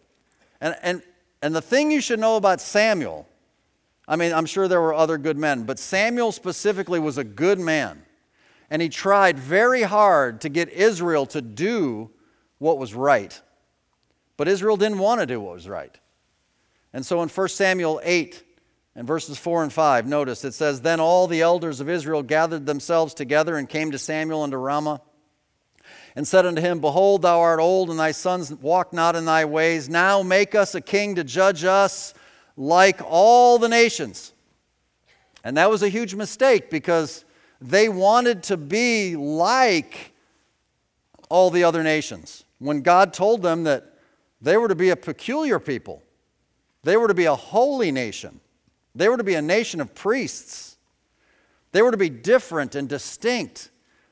[0.61, 1.01] And, and,
[1.41, 3.27] and the thing you should know about Samuel,
[4.11, 7.59] I mean, I'm sure there were other good men, but Samuel specifically was a good
[7.59, 8.03] man.
[8.69, 12.09] And he tried very hard to get Israel to do
[12.57, 13.41] what was right.
[14.35, 15.97] But Israel didn't want to do what was right.
[16.91, 18.43] And so in 1 Samuel 8
[18.97, 22.65] and verses 4 and 5, notice it says, Then all the elders of Israel gathered
[22.65, 24.99] themselves together and came to Samuel unto Ramah
[26.17, 29.45] and said unto him, Behold, thou art old, and thy sons walk not in thy
[29.45, 29.87] ways.
[29.87, 32.13] Now make us a king to judge us
[32.57, 34.33] like all the nations.
[35.43, 37.25] And that was a huge mistake because
[37.59, 40.13] they wanted to be like
[41.29, 42.43] all the other nations.
[42.59, 43.93] When God told them that
[44.41, 46.03] they were to be a peculiar people,
[46.83, 48.39] they were to be a holy nation,
[48.93, 50.77] they were to be a nation of priests,
[51.71, 53.69] they were to be different and distinct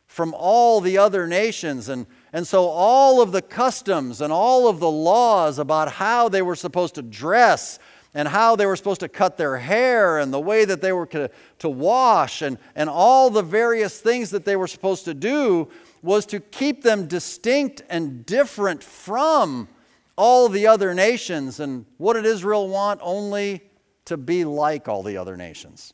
[0.07, 1.89] from all the other nations.
[1.89, 6.41] And, and so, all of the customs and all of the laws about how they
[6.41, 7.79] were supposed to dress
[8.13, 11.05] and how they were supposed to cut their hair and the way that they were
[11.07, 11.29] to,
[11.59, 15.69] to wash and, and all the various things that they were supposed to do
[16.01, 19.67] was to keep them distinct and different from
[20.17, 21.59] all the other nations.
[21.59, 22.99] And what did Israel want?
[23.03, 23.61] Only
[24.05, 25.93] to be like all the other nations.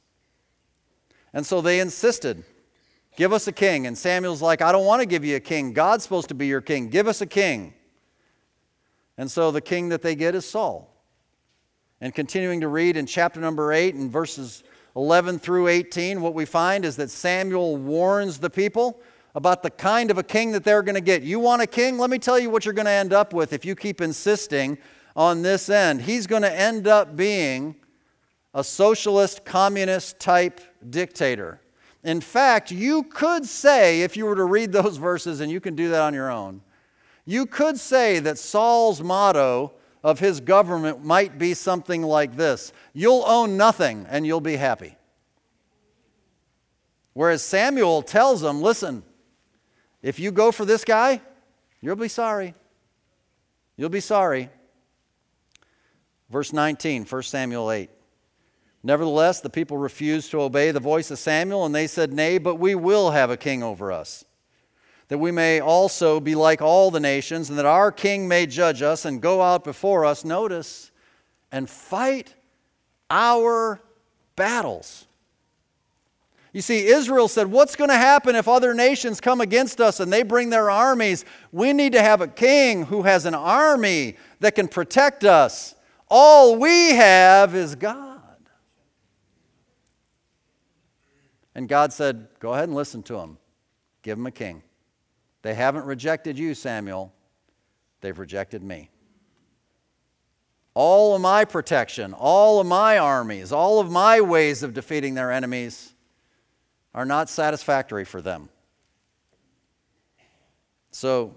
[1.34, 2.43] And so they insisted
[3.16, 3.88] Give us a king.
[3.88, 5.74] And Samuel's like, I don't want to give you a king.
[5.74, 6.89] God's supposed to be your king.
[6.89, 7.74] Give us a king.
[9.18, 10.93] And so the king that they get is Saul.
[12.05, 14.61] And continuing to read in chapter number 8 and verses
[14.95, 19.01] 11 through 18, what we find is that Samuel warns the people
[19.33, 21.23] about the kind of a king that they're going to get.
[21.23, 21.97] You want a king?
[21.97, 24.77] Let me tell you what you're going to end up with if you keep insisting
[25.15, 25.99] on this end.
[25.99, 27.75] He's going to end up being
[28.53, 31.59] a socialist, communist type dictator.
[32.03, 35.75] In fact, you could say, if you were to read those verses, and you can
[35.75, 36.61] do that on your own,
[37.25, 39.73] you could say that Saul's motto
[40.05, 44.95] of his government might be something like this You'll own nothing and you'll be happy.
[47.13, 49.01] Whereas Samuel tells them, Listen,
[50.03, 51.21] if you go for this guy,
[51.81, 52.53] you'll be sorry.
[53.77, 54.51] You'll be sorry.
[56.29, 57.89] Verse 19, 1 Samuel 8.
[58.83, 62.55] Nevertheless, the people refused to obey the voice of Samuel, and they said, Nay, but
[62.55, 64.23] we will have a king over us,
[65.07, 68.81] that we may also be like all the nations, and that our king may judge
[68.81, 70.91] us and go out before us, notice,
[71.51, 72.33] and fight
[73.09, 73.81] our
[74.35, 75.05] battles.
[76.55, 80.11] You see, Israel said, What's going to happen if other nations come against us and
[80.11, 81.25] they bring their armies?
[81.51, 85.75] We need to have a king who has an army that can protect us.
[86.09, 88.21] All we have is God.
[91.53, 93.37] And God said, Go ahead and listen to him.
[94.01, 94.63] Give him a king.
[95.45, 97.13] They haven't rejected you, Samuel.
[98.01, 98.89] They've rejected me.
[100.73, 105.31] All of my protection, all of my armies, all of my ways of defeating their
[105.31, 105.93] enemies
[106.95, 108.49] are not satisfactory for them.
[110.89, 111.35] So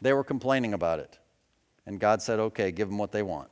[0.00, 1.18] they were complaining about it.
[1.86, 3.48] And God said, okay, give them what they want.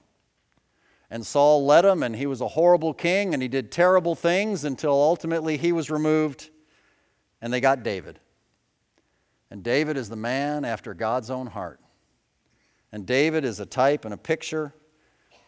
[1.11, 4.63] And Saul led him, and he was a horrible king, and he did terrible things
[4.63, 6.51] until ultimately he was removed,
[7.41, 8.21] and they got David.
[9.53, 11.79] And David is the man after God's own heart.
[12.91, 14.73] And David is a type and a picture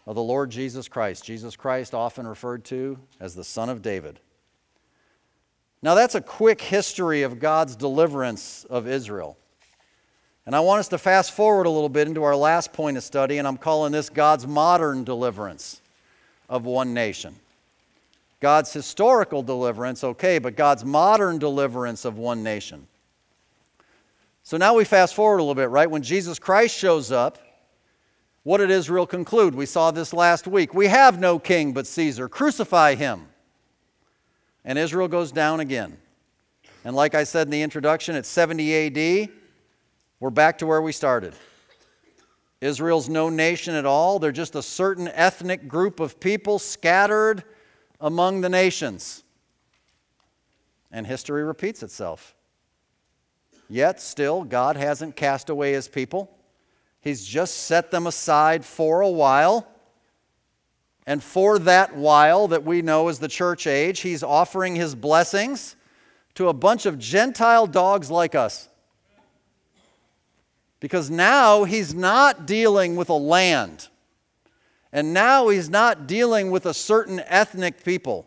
[0.07, 1.25] of the Lord Jesus Christ.
[1.25, 4.21] Jesus Christ, often referred to as the Son of David.
[5.81, 9.39] Now, that's a quick history of God's deliverance of Israel.
[10.45, 13.03] And I want us to fast forward a little bit into our last point of
[13.05, 15.81] study, and I'm calling this God's modern deliverance
[16.51, 17.37] of one nation.
[18.41, 22.87] God's historical deliverance, okay, but God's modern deliverance of one nation.
[24.45, 25.91] So now we fast forward a little bit, right?
[25.91, 27.39] When Jesus Christ shows up,
[28.43, 29.55] what did Israel conclude?
[29.55, 30.75] We saw this last week.
[30.75, 32.29] We have no king but Caesar.
[32.29, 33.27] Crucify him.
[34.63, 35.97] And Israel goes down again.
[36.85, 39.31] And like I said in the introduction, it's 70 AD.
[40.21, 41.33] We're back to where we started.
[42.61, 44.19] Israel's no nation at all.
[44.19, 47.45] They're just a certain ethnic group of people scattered
[47.99, 49.25] among the nations.
[50.93, 52.35] And history repeats itself.
[53.69, 56.31] Yet, still, God hasn't cast away his people.
[57.01, 59.67] He's just set them aside for a while.
[61.07, 65.77] And for that while that we know as the church age, he's offering his blessings
[66.35, 68.69] to a bunch of Gentile dogs like us.
[70.81, 73.89] Because now he's not dealing with a land.
[74.93, 78.27] And now he's not dealing with a certain ethnic people.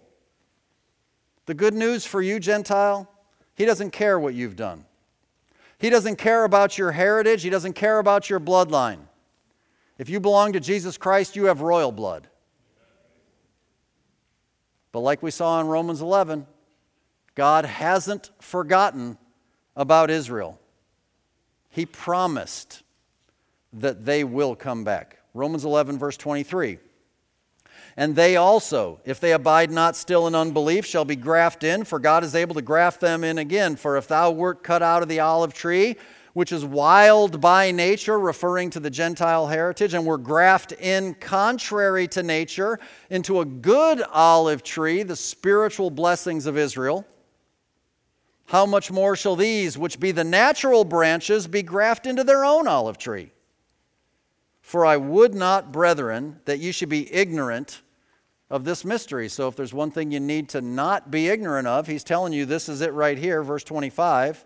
[1.45, 3.09] The good news for you, Gentile,
[3.55, 4.85] he doesn't care what you've done.
[5.77, 8.99] He doesn't care about your heritage, he doesn't care about your bloodline.
[9.97, 12.27] If you belong to Jesus Christ, you have royal blood.
[14.91, 16.47] But like we saw in Romans 11,
[17.35, 19.17] God hasn't forgotten
[19.75, 20.59] about Israel.
[21.69, 22.81] He promised
[23.73, 25.19] that they will come back.
[25.33, 26.79] Romans 11, verse 23.
[27.97, 31.99] And they also, if they abide not still in unbelief, shall be grafted in, for
[31.99, 33.75] God is able to graft them in again.
[33.75, 35.97] For if thou wert cut out of the olive tree,
[36.33, 42.07] which is wild by nature, referring to the Gentile heritage, and were grafted in contrary
[42.09, 42.79] to nature
[43.09, 47.03] into a good olive tree, the spiritual blessings of Israel
[48.47, 52.65] how much more shall these, which be the natural branches, be grafted into their own
[52.65, 53.31] olive tree?
[54.61, 57.81] For I would not, brethren, that you should be ignorant
[58.49, 59.29] of this mystery.
[59.29, 62.45] So, if there's one thing you need to not be ignorant of, he's telling you
[62.45, 64.45] this is it right here, verse 25.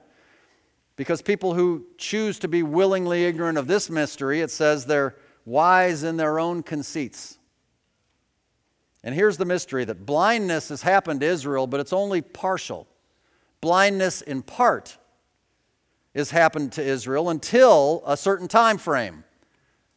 [0.95, 6.03] Because people who choose to be willingly ignorant of this mystery, it says they're wise
[6.03, 7.37] in their own conceits.
[9.03, 12.87] And here's the mystery that blindness has happened to Israel, but it's only partial
[13.61, 14.97] blindness in part
[16.13, 19.23] is happened to Israel until a certain time frame.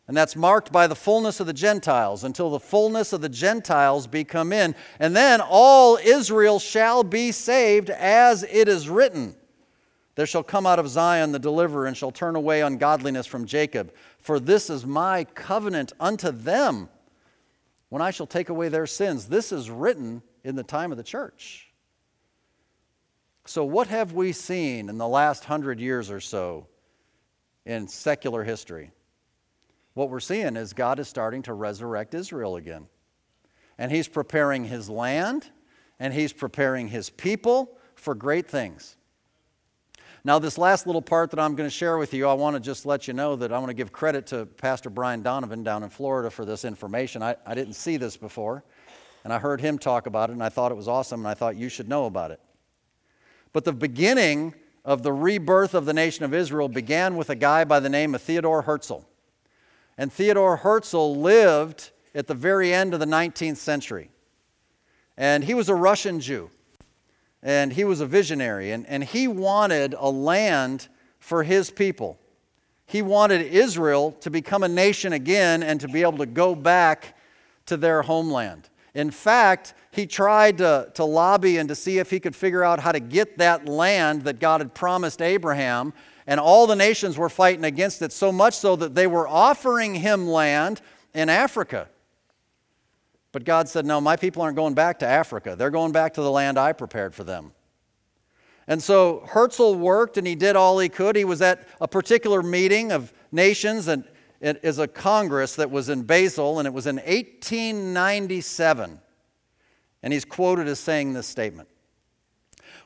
[0.06, 4.06] And that's marked by the fullness of the Gentiles, until the fullness of the Gentiles
[4.06, 4.74] be come in.
[4.98, 9.34] And then all Israel shall be saved, as it is written.
[10.14, 13.92] There shall come out of Zion the deliverer, and shall turn away ungodliness from Jacob.
[14.20, 16.90] For this is my covenant unto them,
[17.88, 19.26] when I shall take away their sins.
[19.26, 21.72] This is written in the time of the church.
[23.46, 26.66] So, what have we seen in the last hundred years or so
[27.64, 28.90] in secular history?
[29.94, 32.88] What we're seeing is God is starting to resurrect Israel again.
[33.78, 35.50] And He's preparing His land
[35.98, 38.96] and He's preparing His people for great things.
[40.26, 42.60] Now, this last little part that I'm going to share with you, I want to
[42.60, 45.82] just let you know that I want to give credit to Pastor Brian Donovan down
[45.82, 47.22] in Florida for this information.
[47.22, 48.64] I, I didn't see this before,
[49.22, 51.34] and I heard him talk about it, and I thought it was awesome, and I
[51.34, 52.40] thought you should know about it.
[53.52, 57.64] But the beginning of the rebirth of the nation of Israel began with a guy
[57.64, 59.04] by the name of Theodore Herzl.
[59.96, 64.10] And Theodore Herzl lived at the very end of the 19th century.
[65.16, 66.50] And he was a Russian Jew.
[67.42, 68.72] And he was a visionary.
[68.72, 70.88] And, and he wanted a land
[71.18, 72.18] for his people.
[72.86, 77.16] He wanted Israel to become a nation again and to be able to go back
[77.66, 78.68] to their homeland.
[78.94, 82.80] In fact, he tried to, to lobby and to see if he could figure out
[82.80, 85.92] how to get that land that God had promised Abraham.
[86.26, 89.94] And all the nations were fighting against it, so much so that they were offering
[89.94, 90.80] him land
[91.12, 91.88] in Africa.
[93.32, 95.54] But God said, No, my people aren't going back to Africa.
[95.56, 97.52] They're going back to the land I prepared for them.
[98.66, 101.16] And so Herzl worked and he did all he could.
[101.16, 104.04] He was at a particular meeting of nations and
[104.44, 109.00] it is a congress that was in Basel, and it was in 1897.
[110.02, 111.70] And he's quoted as saying this statement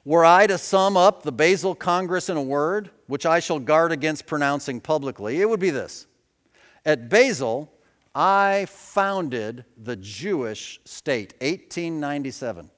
[0.05, 3.91] Were I to sum up the Basel Congress in a word, which I shall guard
[3.91, 6.07] against pronouncing publicly, it would be this
[6.85, 7.73] At Basel,
[8.15, 12.71] I founded the Jewish state, 1897.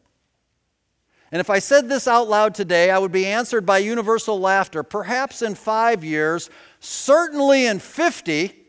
[1.32, 4.82] And if I said this out loud today, I would be answered by universal laughter.
[4.82, 6.50] Perhaps in five years,
[6.80, 8.60] certainly in 50,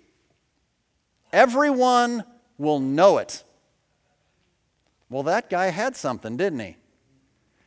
[1.34, 2.24] Everyone
[2.58, 3.44] will know it.
[5.10, 6.78] Well, that guy had something, didn't he?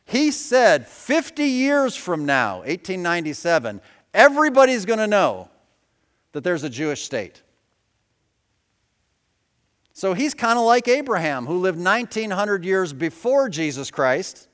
[0.05, 3.81] He said 50 years from now, 1897,
[4.13, 5.49] everybody's going to know
[6.31, 7.41] that there's a Jewish state.
[9.93, 14.47] So he's kind of like Abraham, who lived 1900 years before Jesus Christ.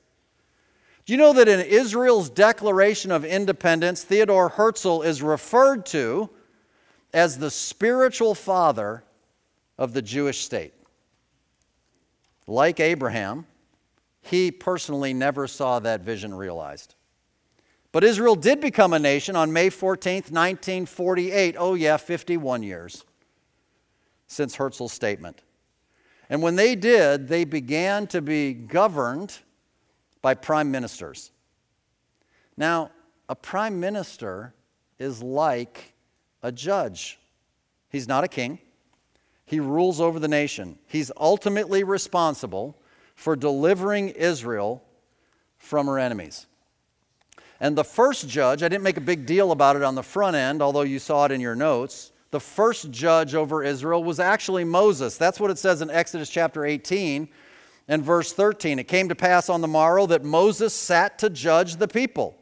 [1.04, 6.30] Do you know that in Israel's Declaration of Independence, Theodore Herzl is referred to
[7.12, 9.04] as the spiritual father
[9.76, 10.74] of the Jewish state.
[12.46, 13.46] Like Abraham,
[14.22, 16.94] he personally never saw that vision realized.
[17.90, 21.56] But Israel did become a nation on May 14th, 1948.
[21.58, 23.04] Oh, yeah, 51 years
[24.26, 25.42] since Herzl's statement.
[26.30, 29.38] And when they did, they began to be governed
[30.22, 31.32] by prime ministers.
[32.56, 32.90] Now,
[33.28, 34.54] a prime minister
[34.98, 35.92] is like
[36.42, 37.18] a judge.
[37.90, 38.58] He's not a king,
[39.44, 40.78] he rules over the nation.
[40.86, 42.78] He's ultimately responsible
[43.14, 44.82] for delivering Israel
[45.58, 46.46] from her enemies.
[47.60, 50.34] And the first judge, I didn't make a big deal about it on the front
[50.34, 52.10] end, although you saw it in your notes.
[52.32, 55.16] The first judge over Israel was actually Moses.
[55.16, 57.28] That's what it says in Exodus chapter 18
[57.88, 58.78] and verse 13.
[58.78, 62.36] It came to pass on the morrow that Moses sat to judge the people,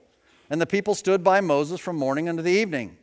[0.48, 2.96] and the people stood by Moses from morning unto the evening.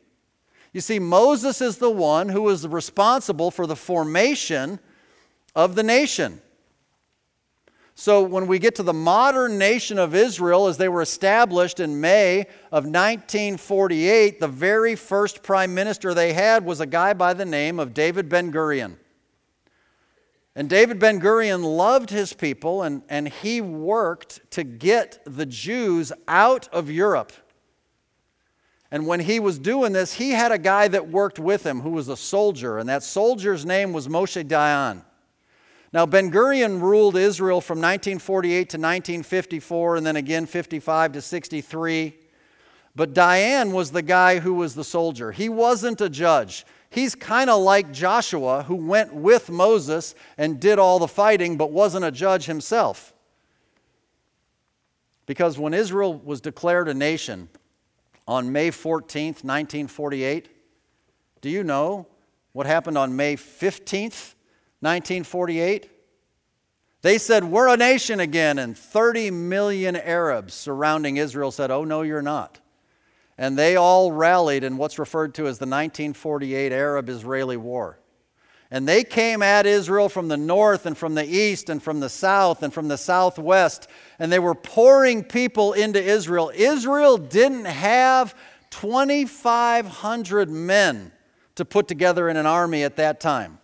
[0.74, 4.80] You see, Moses is the one who was responsible for the formation
[5.56, 6.42] of the nation.
[8.00, 12.00] So when we get to the modern nation of Israel, as they were established in
[12.00, 12.42] May
[12.72, 17.80] of 1948, the very first prime minister they had was a guy by the name
[17.80, 18.98] of David Ben Gurion.
[20.56, 26.14] And David Ben Gurion loved his people and, and he worked to get the Jews
[26.28, 27.34] out of Europe.
[28.92, 31.90] And when he was doing this, he had a guy that worked with him who
[31.90, 35.04] was a soldier, and that soldier's name was Moshe Dayan.
[35.98, 42.16] Now, Ben Gurion ruled Israel from 1948 to 1954 and then again 55 to 63.
[42.96, 45.32] But Dayan was the guy who was the soldier.
[45.32, 46.68] He wasn't a judge.
[46.92, 51.72] He's kind of like Joshua, who went with Moses and did all the fighting, but
[51.72, 53.12] wasn't a judge himself.
[55.26, 57.50] Because when Israel was declared a nation
[58.28, 60.48] on May 14th, 1948,
[61.42, 62.06] do you know
[62.54, 64.36] what happened on May 15th,
[64.88, 65.90] 1948?
[67.02, 72.02] They said, We're a nation again, and 30 million Arabs surrounding Israel said, Oh, no,
[72.02, 72.60] you're not.
[73.38, 78.00] And they all rallied in what's referred to as the 1948 Arab Israeli War.
[78.72, 82.10] And they came at Israel from the north and from the east and from the
[82.10, 83.88] south and from the southwest,
[84.20, 86.52] and they were pouring people into Israel.
[86.54, 88.36] Israel didn't have
[88.72, 91.12] 2,500 men
[91.56, 93.60] to put together in an army at that time.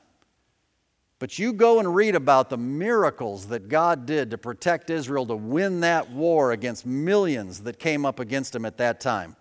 [1.23, 5.37] But you go and read about the miracles that God did to protect Israel to
[5.37, 9.37] win that war against millions that came up against him at that time.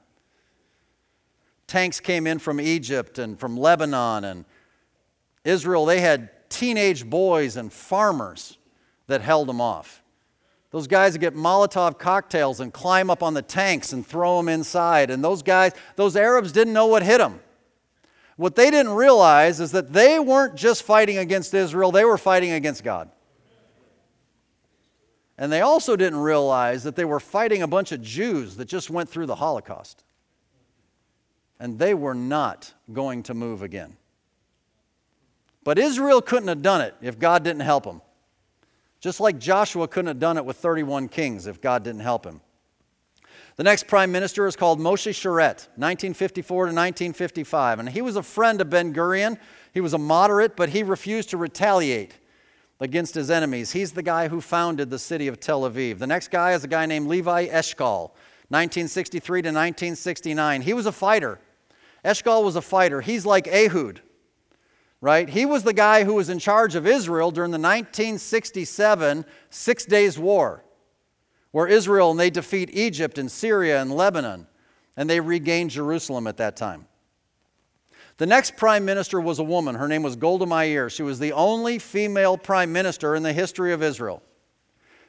[1.67, 4.45] Tanks came in from Egypt and from Lebanon and
[5.43, 5.85] Israel.
[5.85, 8.59] They had teenage boys and farmers
[9.09, 10.05] that held them off.
[10.71, 14.49] Those guys would get Molotov cocktails and climb up on the tanks and throw them
[14.49, 15.11] inside.
[15.11, 17.41] And those guys, those Arabs didn't know what hit them.
[18.43, 22.51] What they didn't realize is that they weren't just fighting against Israel, they were fighting
[22.51, 23.09] against God.
[25.39, 28.91] And they also didn't realize that they were fighting a bunch of Jews that just
[28.91, 30.03] went through the Holocaust.
[31.61, 33.97] And they were not going to move again.
[35.63, 38.03] But Israel couldn't have done it if God didn't help them.
[38.99, 42.41] Just like Joshua couldn't have done it with 31 kings if God didn't help him.
[43.57, 47.81] The next prime minister is called Moshe Sharett, 1954 to 1955.
[47.81, 49.39] And he was a friend of Ben Gurion.
[49.75, 52.19] He was a moderate, but he refused to retaliate
[52.81, 53.73] against his enemies.
[53.73, 55.99] He's the guy who founded the city of Tel Aviv.
[55.99, 58.11] The next guy is a guy named Levi Eshkol,
[58.49, 60.63] 1963 to 1969.
[60.63, 61.39] He was a fighter.
[62.05, 63.01] Eshkol was a fighter.
[63.03, 64.01] He's like Ehud,
[65.01, 65.29] right?
[65.29, 70.19] He was the guy who was in charge of Israel during the 1967 Six Days
[70.19, 70.65] War
[71.53, 74.47] where Israel and they defeat Egypt and Syria and Lebanon,
[74.97, 76.87] and they regain Jerusalem at that time.
[78.19, 79.75] The next prime minister was a woman.
[79.75, 80.91] Her name was Golda Meir.
[80.91, 84.23] She was the only female prime minister in the history of Israel.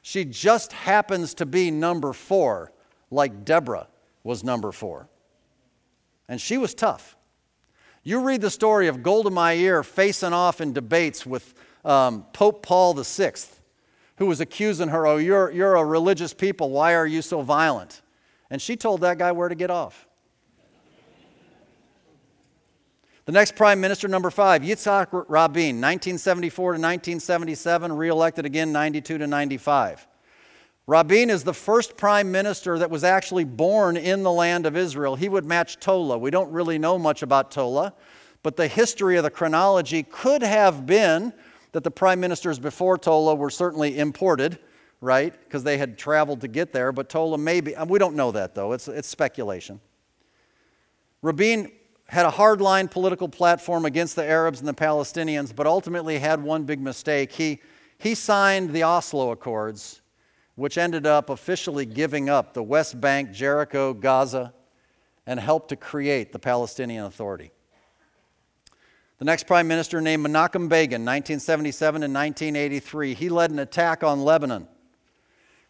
[0.02, 2.72] She just happens to be number four,
[3.10, 3.88] like Deborah
[4.24, 5.08] was number four.
[6.28, 7.16] And she was tough.
[8.04, 11.54] You read the story of Golda Meir facing off in debates with
[11.86, 13.34] um, Pope Paul VI
[14.24, 16.70] who was accusing her, Oh, you're, you're a religious people.
[16.70, 18.02] Why are you so violent?
[18.50, 20.08] And she told that guy where to get off.
[23.26, 29.28] The next prime minister, number five, Yitzhak Rabin, 1974 to 1977, reelected again 92 to
[29.28, 30.08] 95.
[30.88, 35.18] Rabin is the first prime minister that was actually born in the land of Israel.
[35.18, 36.18] He would match Tola.
[36.18, 37.94] We don't really know much about Tola,
[38.42, 41.34] but the history of the chronology could have been
[41.74, 44.58] that the prime ministers before Tola were certainly imported,
[45.02, 45.34] right?
[45.44, 48.72] Because they had traveled to get there, but Tola maybe, we don't know that though,
[48.72, 49.82] it's, it's speculation.
[51.22, 51.72] Rabin
[52.08, 56.64] had a hardline political platform against the Arabs and the Palestinians, but ultimately had one
[56.64, 57.32] big mistake.
[57.32, 57.60] He,
[57.98, 60.02] he signed the Oslo Accords,
[60.56, 64.54] which ended up officially giving up the West Bank, Jericho, Gaza,
[65.26, 67.52] and helped to create the Palestinian Authority.
[69.24, 74.26] The next prime minister, named Menachem Begin, 1977 and 1983, he led an attack on
[74.26, 74.68] Lebanon.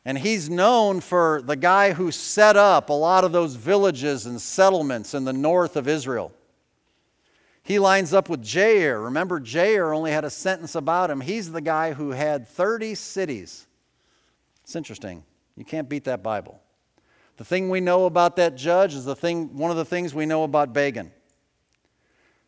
[0.05, 4.41] And he's known for the guy who set up a lot of those villages and
[4.41, 6.31] settlements in the north of Israel.
[7.61, 9.03] He lines up with Jair.
[9.03, 11.21] Remember, Jair only had a sentence about him.
[11.21, 13.67] He's the guy who had 30 cities.
[14.63, 15.23] It's interesting.
[15.55, 16.59] You can't beat that Bible.
[17.37, 20.25] The thing we know about that judge is the thing, one of the things we
[20.25, 21.11] know about Begin.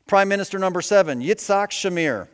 [0.08, 2.28] Prime Minister number seven, Yitzhak Shamir,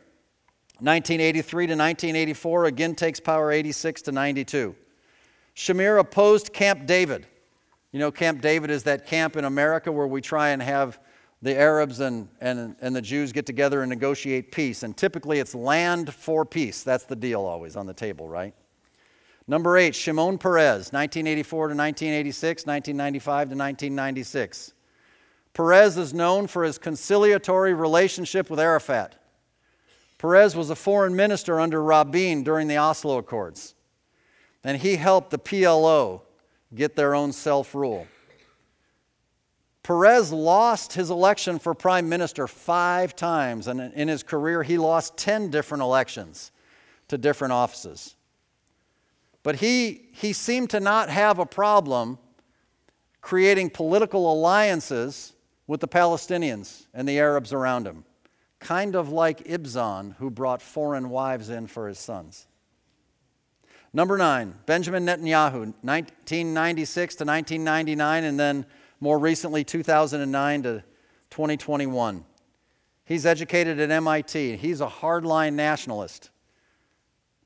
[0.78, 4.74] 1983 to 1984, again takes power 86 to 92.
[5.56, 7.26] Shamir opposed Camp David.
[7.90, 10.98] You know, Camp David is that camp in America where we try and have
[11.40, 14.82] the Arabs and, and, and the Jews get together and negotiate peace.
[14.82, 16.82] And typically it's land for peace.
[16.82, 18.54] That's the deal always on the table, right?
[19.48, 24.72] Number eight, Shimon Peres, 1984 to 1986, 1995 to 1996.
[25.54, 29.16] Peres is known for his conciliatory relationship with Arafat.
[30.18, 33.74] Peres was a foreign minister under Rabin during the Oslo Accords,
[34.64, 36.22] and he helped the PLO
[36.74, 38.06] get their own self rule.
[39.82, 45.16] Peres lost his election for prime minister five times, and in his career, he lost
[45.16, 46.52] 10 different elections
[47.08, 48.14] to different offices.
[49.42, 52.18] But he, he seemed to not have a problem
[53.20, 55.31] creating political alliances
[55.66, 58.04] with the Palestinians and the Arabs around him,
[58.58, 62.46] kind of like Ibzan, who brought foreign wives in for his sons.
[63.92, 68.66] Number nine, Benjamin Netanyahu, 1996 to 1999, and then
[69.00, 70.84] more recently, 2009 to
[71.30, 72.24] 2021.
[73.04, 74.56] He's educated at MIT.
[74.56, 76.30] He's a hardline nationalist.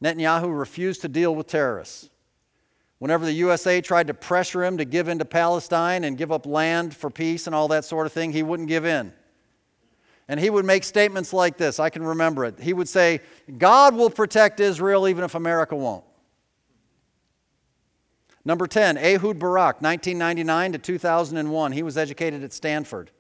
[0.03, 2.11] Netanyahu refused to deal with terrorists.
[2.99, 6.47] Whenever the USA tried to pressure him to give in to Palestine and give up
[6.47, 9.13] land for peace and all that sort of thing, he wouldn't give in.
[10.29, 11.79] And he would make statements like this.
[11.79, 12.59] I can remember it.
[12.59, 13.21] He would say,
[13.59, 16.05] God will protect Israel even if America won't.
[18.45, 21.73] Number 10, Ehud Barak, 1999 to 2001.
[21.73, 23.11] He was educated at Stanford.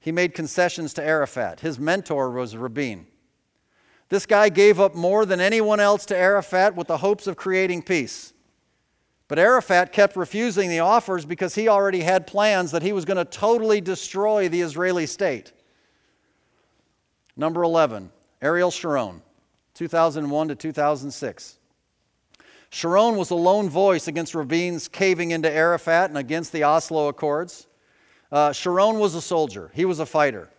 [0.00, 1.60] He made concessions to Arafat.
[1.60, 3.06] His mentor was Rabin.
[4.08, 7.82] This guy gave up more than anyone else to Arafat with the hopes of creating
[7.82, 8.32] peace.
[9.32, 13.16] But Arafat kept refusing the offers because he already had plans that he was going
[13.16, 15.54] to totally destroy the Israeli state.
[17.34, 18.12] Number 11,
[18.42, 19.22] Ariel Sharon,
[19.72, 21.58] 2001 to 2006.
[22.68, 27.68] Sharon was a lone voice against Rabin's caving into Arafat and against the Oslo Accords.
[28.30, 30.50] Uh, Sharon was a soldier, he was a fighter.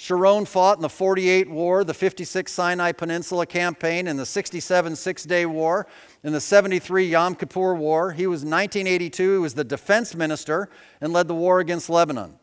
[0.00, 5.24] Sharon fought in the 48 War, the 56 Sinai Peninsula Campaign, and the 67 Six
[5.24, 5.88] Day War,
[6.22, 8.12] in the 73 Yom Kippur War.
[8.12, 10.70] He was 1982, he was the defense minister
[11.00, 12.38] and led the war against Lebanon,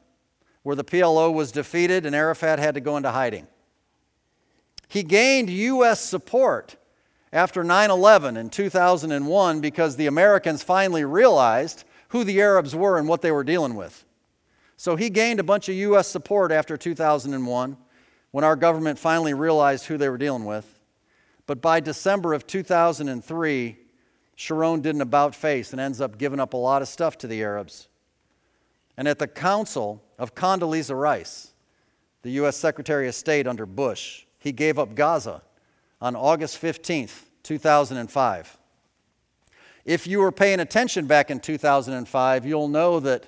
[0.64, 3.48] where the PLO was defeated and Arafat had to go into hiding.
[4.90, 6.02] He gained U.S.
[6.02, 6.76] support
[7.32, 13.08] after 9 11 in 2001 because the Americans finally realized who the Arabs were and
[13.08, 14.04] what they were dealing with.
[14.78, 16.08] So he gained a bunch of U.S.
[16.08, 17.78] support after 2001
[18.32, 20.80] when our government finally realized who they were dealing with.
[21.48, 23.78] But by December of 2003,
[24.36, 27.28] Sharon did an about face and ends up giving up a lot of stuff to
[27.28, 27.88] the Arabs.
[28.98, 31.54] And at the counsel of Condoleezza Rice,
[32.24, 32.58] the U.S.
[32.58, 35.42] Secretary of State under Bush, he gave up Gaza
[36.02, 38.58] on August 15th, 2005.
[39.86, 43.26] If you were paying attention back in 2005, you'll know that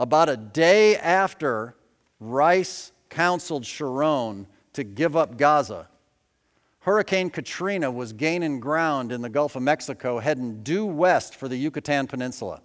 [0.00, 1.76] about a day after
[2.18, 5.88] Rice counseled Sharon to give up Gaza,
[6.80, 11.56] Hurricane Katrina was gaining ground in the Gulf of Mexico, heading due west for the
[11.56, 12.62] Yucatan Peninsula,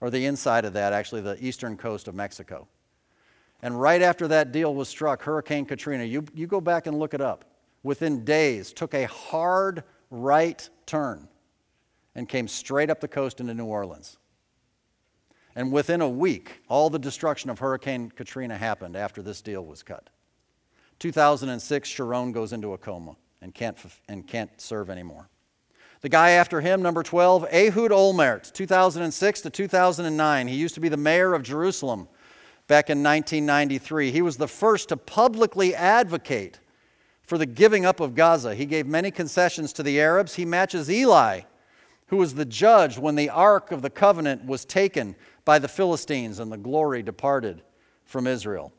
[0.00, 2.66] or the inside of that, actually, the eastern coast of Mexico.
[3.62, 7.14] And right after that deal was struck, Hurricane Katrina, you, you go back and look
[7.14, 7.44] it up
[7.84, 11.28] within days, took a hard right turn
[12.16, 14.18] and came straight up the coast into New Orleans.
[15.54, 19.82] And within a week, all the destruction of Hurricane Katrina happened after this deal was
[19.82, 20.08] cut.
[20.98, 23.76] 2006, Sharon goes into a coma and can't,
[24.08, 25.28] and can't serve anymore.
[26.00, 30.48] The guy after him, number 12, Ehud Olmert, 2006 to 2009.
[30.48, 32.08] He used to be the mayor of Jerusalem
[32.66, 34.10] back in 1993.
[34.10, 36.58] He was the first to publicly advocate
[37.22, 38.54] for the giving up of Gaza.
[38.54, 40.34] He gave many concessions to the Arabs.
[40.34, 41.42] He matches Eli,
[42.08, 45.14] who was the judge when the Ark of the Covenant was taken
[45.44, 47.62] by the Philistines and the glory departed
[48.04, 48.72] from Israel.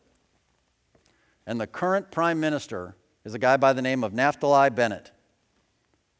[1.45, 2.95] And the current prime minister
[3.25, 5.11] is a guy by the name of Naftali Bennett.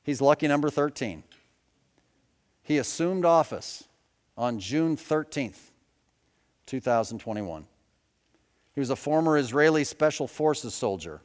[0.04, 1.24] He's lucky number 13.
[2.62, 3.88] He assumed office
[4.38, 5.72] on June 13th,
[6.66, 7.66] 2021.
[8.74, 11.22] He was a former Israeli Special Forces soldier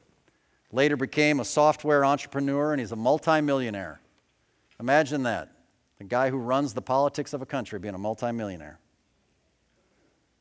[0.70, 4.00] Later became a software entrepreneur and he's a multimillionaire.
[4.78, 5.50] Imagine that.
[5.98, 8.78] The guy who runs the politics of a country being a multimillionaire.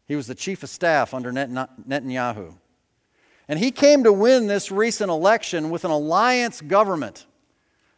[0.08, 2.56] He was the chief of staff under Netanyahu.
[3.50, 7.26] And he came to win this recent election with an alliance government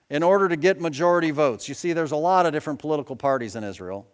[0.10, 1.68] in order to get majority votes.
[1.68, 4.07] You see, there's a lot of different political parties in Israel.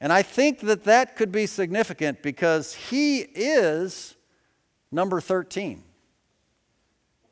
[0.00, 4.14] And I think that that could be significant because he is
[4.90, 5.84] number 13.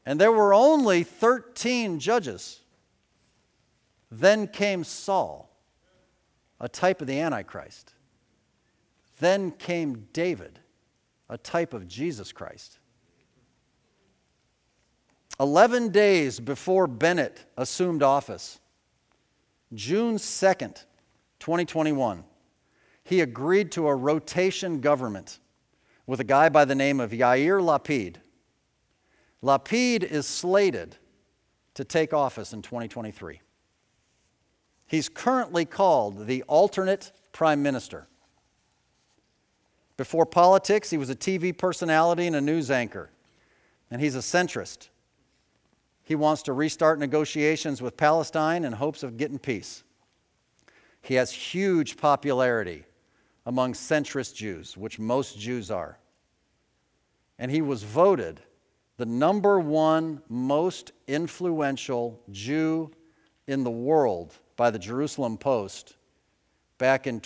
[0.06, 2.60] And there were only 13 judges.
[4.10, 5.50] Then came Saul,
[6.58, 7.94] a type of the Antichrist.
[9.20, 10.58] Then came David,
[11.28, 12.78] a type of Jesus Christ.
[15.38, 18.60] Eleven days before Bennett assumed office,
[19.72, 20.84] June 2nd,
[21.38, 22.24] 2021,
[23.04, 25.38] he agreed to a rotation government
[26.06, 28.16] with a guy by the name of Yair Lapid.
[29.42, 30.96] Lapid is slated
[31.74, 33.40] to take office in 2023.
[34.86, 38.08] He's currently called the alternate prime minister.
[40.00, 43.10] Before politics, he was a TV personality and a news anchor,
[43.90, 44.88] and he's a centrist.
[46.02, 49.84] He wants to restart negotiations with Palestine in hopes of getting peace.
[51.02, 52.86] He has huge popularity
[53.44, 55.98] among centrist Jews, which most Jews are.
[57.38, 58.40] And he was voted
[58.96, 62.90] the number one most influential Jew
[63.46, 65.98] in the world by the Jerusalem Post
[66.78, 67.20] back in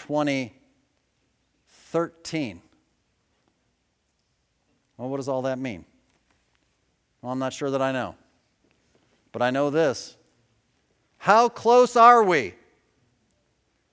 [1.95, 2.61] 2013.
[4.97, 5.85] Well, what does all that mean?
[7.23, 8.17] Well, I'm not sure that I know.
[9.31, 10.17] But I know this.
[11.19, 12.55] How close are we?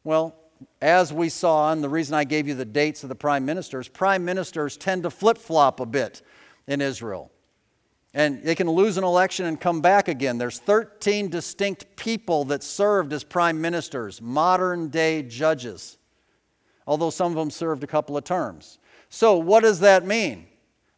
[0.03, 0.35] Well,
[0.81, 3.87] as we saw, and the reason I gave you the dates of the prime ministers,
[3.87, 6.23] prime ministers tend to flip flop a bit
[6.65, 7.31] in Israel.
[8.15, 10.39] And they can lose an election and come back again.
[10.39, 15.99] There's 13 distinct people that served as prime ministers, modern day judges,
[16.87, 18.79] although some of them served a couple of terms.
[19.09, 20.47] So, what does that mean?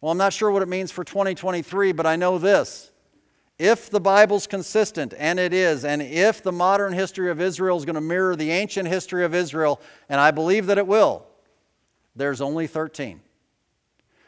[0.01, 2.91] Well, I'm not sure what it means for 2023, but I know this
[3.59, 7.85] if the Bible's consistent, and it is, and if the modern history of Israel is
[7.85, 9.79] going to mirror the ancient history of Israel,
[10.09, 11.25] and I believe that it will,
[12.15, 13.21] there's only 13.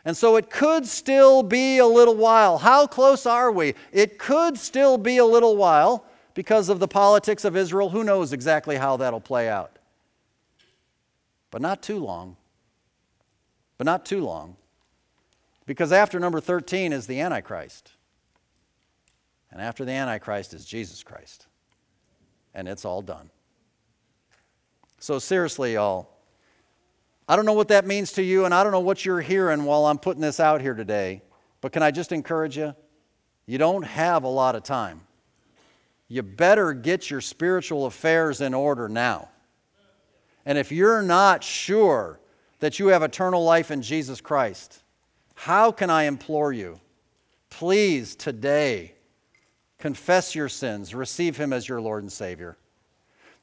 [0.05, 2.59] And so it could still be a little while.
[2.59, 3.73] How close are we?
[3.91, 7.89] It could still be a little while because of the politics of Israel.
[7.89, 9.79] Who knows exactly how that'll play out?
[11.55, 12.35] But not too long.
[13.77, 14.57] But not too long.
[15.65, 17.93] Because after number 13 is the Antichrist.
[19.49, 21.47] And after the Antichrist is Jesus Christ.
[22.53, 23.29] And it's all done.
[24.99, 26.09] So, seriously, y'all,
[27.25, 29.63] I don't know what that means to you, and I don't know what you're hearing
[29.63, 31.21] while I'm putting this out here today,
[31.61, 32.75] but can I just encourage you?
[33.45, 35.03] You don't have a lot of time.
[36.09, 39.29] You better get your spiritual affairs in order now.
[40.45, 42.19] And if you're not sure
[42.59, 44.83] that you have eternal life in Jesus Christ,
[45.35, 46.79] how can I implore you?
[47.49, 48.93] Please, today,
[49.77, 52.57] confess your sins, receive Him as your Lord and Savior.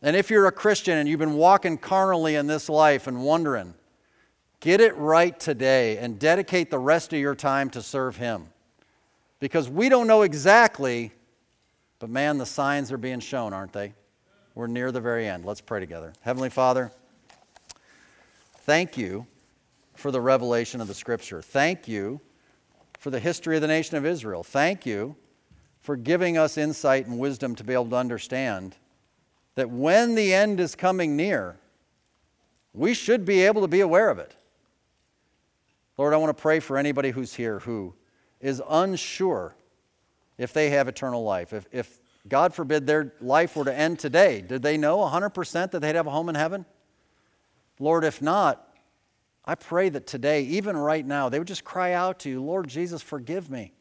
[0.01, 3.75] And if you're a Christian and you've been walking carnally in this life and wondering,
[4.61, 8.49] get it right today and dedicate the rest of your time to serve Him.
[9.39, 11.13] Because we don't know exactly,
[11.99, 13.93] but man, the signs are being shown, aren't they?
[14.55, 15.47] We're near the very end.
[15.47, 16.13] Let's pray together.
[16.21, 16.93] Heavenly Father,
[18.59, 19.27] thank you
[19.95, 21.41] for the revelation of the Scripture.
[21.41, 22.21] Thank you
[22.99, 24.43] for the history of the nation of Israel.
[24.43, 25.17] Thank you
[25.81, 28.77] for giving us insight and wisdom to be able to understand
[29.55, 31.57] that when the end is coming near,
[32.75, 34.37] we should be able to be aware of it.
[35.97, 37.95] Lord, I want to pray for anybody who's here who
[38.41, 39.55] is unsure
[40.37, 41.53] if they have eternal life.
[41.53, 45.81] If, if God forbid their life were to end today, did they know 100% that
[45.81, 46.65] they'd have a home in heaven?
[47.81, 48.69] Lord, if not,
[49.45, 52.69] I pray that today, even right now, they would just cry out to you, Lord
[52.69, 53.73] Jesus, forgive me.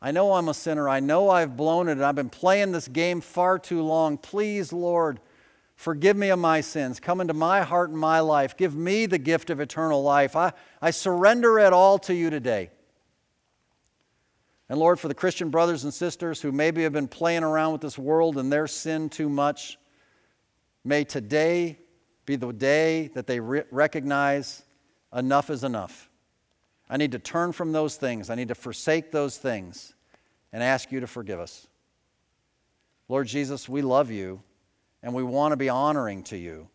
[0.00, 0.88] I know I'm a sinner.
[0.88, 1.92] I know I've blown it.
[1.92, 4.18] And I've been playing this game far too long.
[4.18, 5.20] Please, Lord,
[5.76, 6.98] forgive me of my sins.
[6.98, 8.56] Come into my heart and my life.
[8.56, 10.34] Give me the gift of eternal life.
[10.34, 12.70] I, I surrender it all to you today.
[14.72, 17.82] And Lord, for the Christian brothers and sisters who maybe have been playing around with
[17.82, 19.76] this world and their sin too much,
[20.82, 21.78] may today
[22.24, 24.62] be the day that they re- recognize
[25.14, 26.08] enough is enough.
[26.88, 28.30] I need to turn from those things.
[28.30, 29.92] I need to forsake those things
[30.54, 31.66] and ask you to forgive us.
[33.10, 34.42] Lord Jesus, we love you
[35.02, 36.66] and we want to be honoring to you.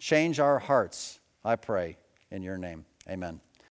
[0.00, 1.96] Change our hearts, I pray,
[2.32, 2.84] in your name.
[3.08, 3.40] Amen.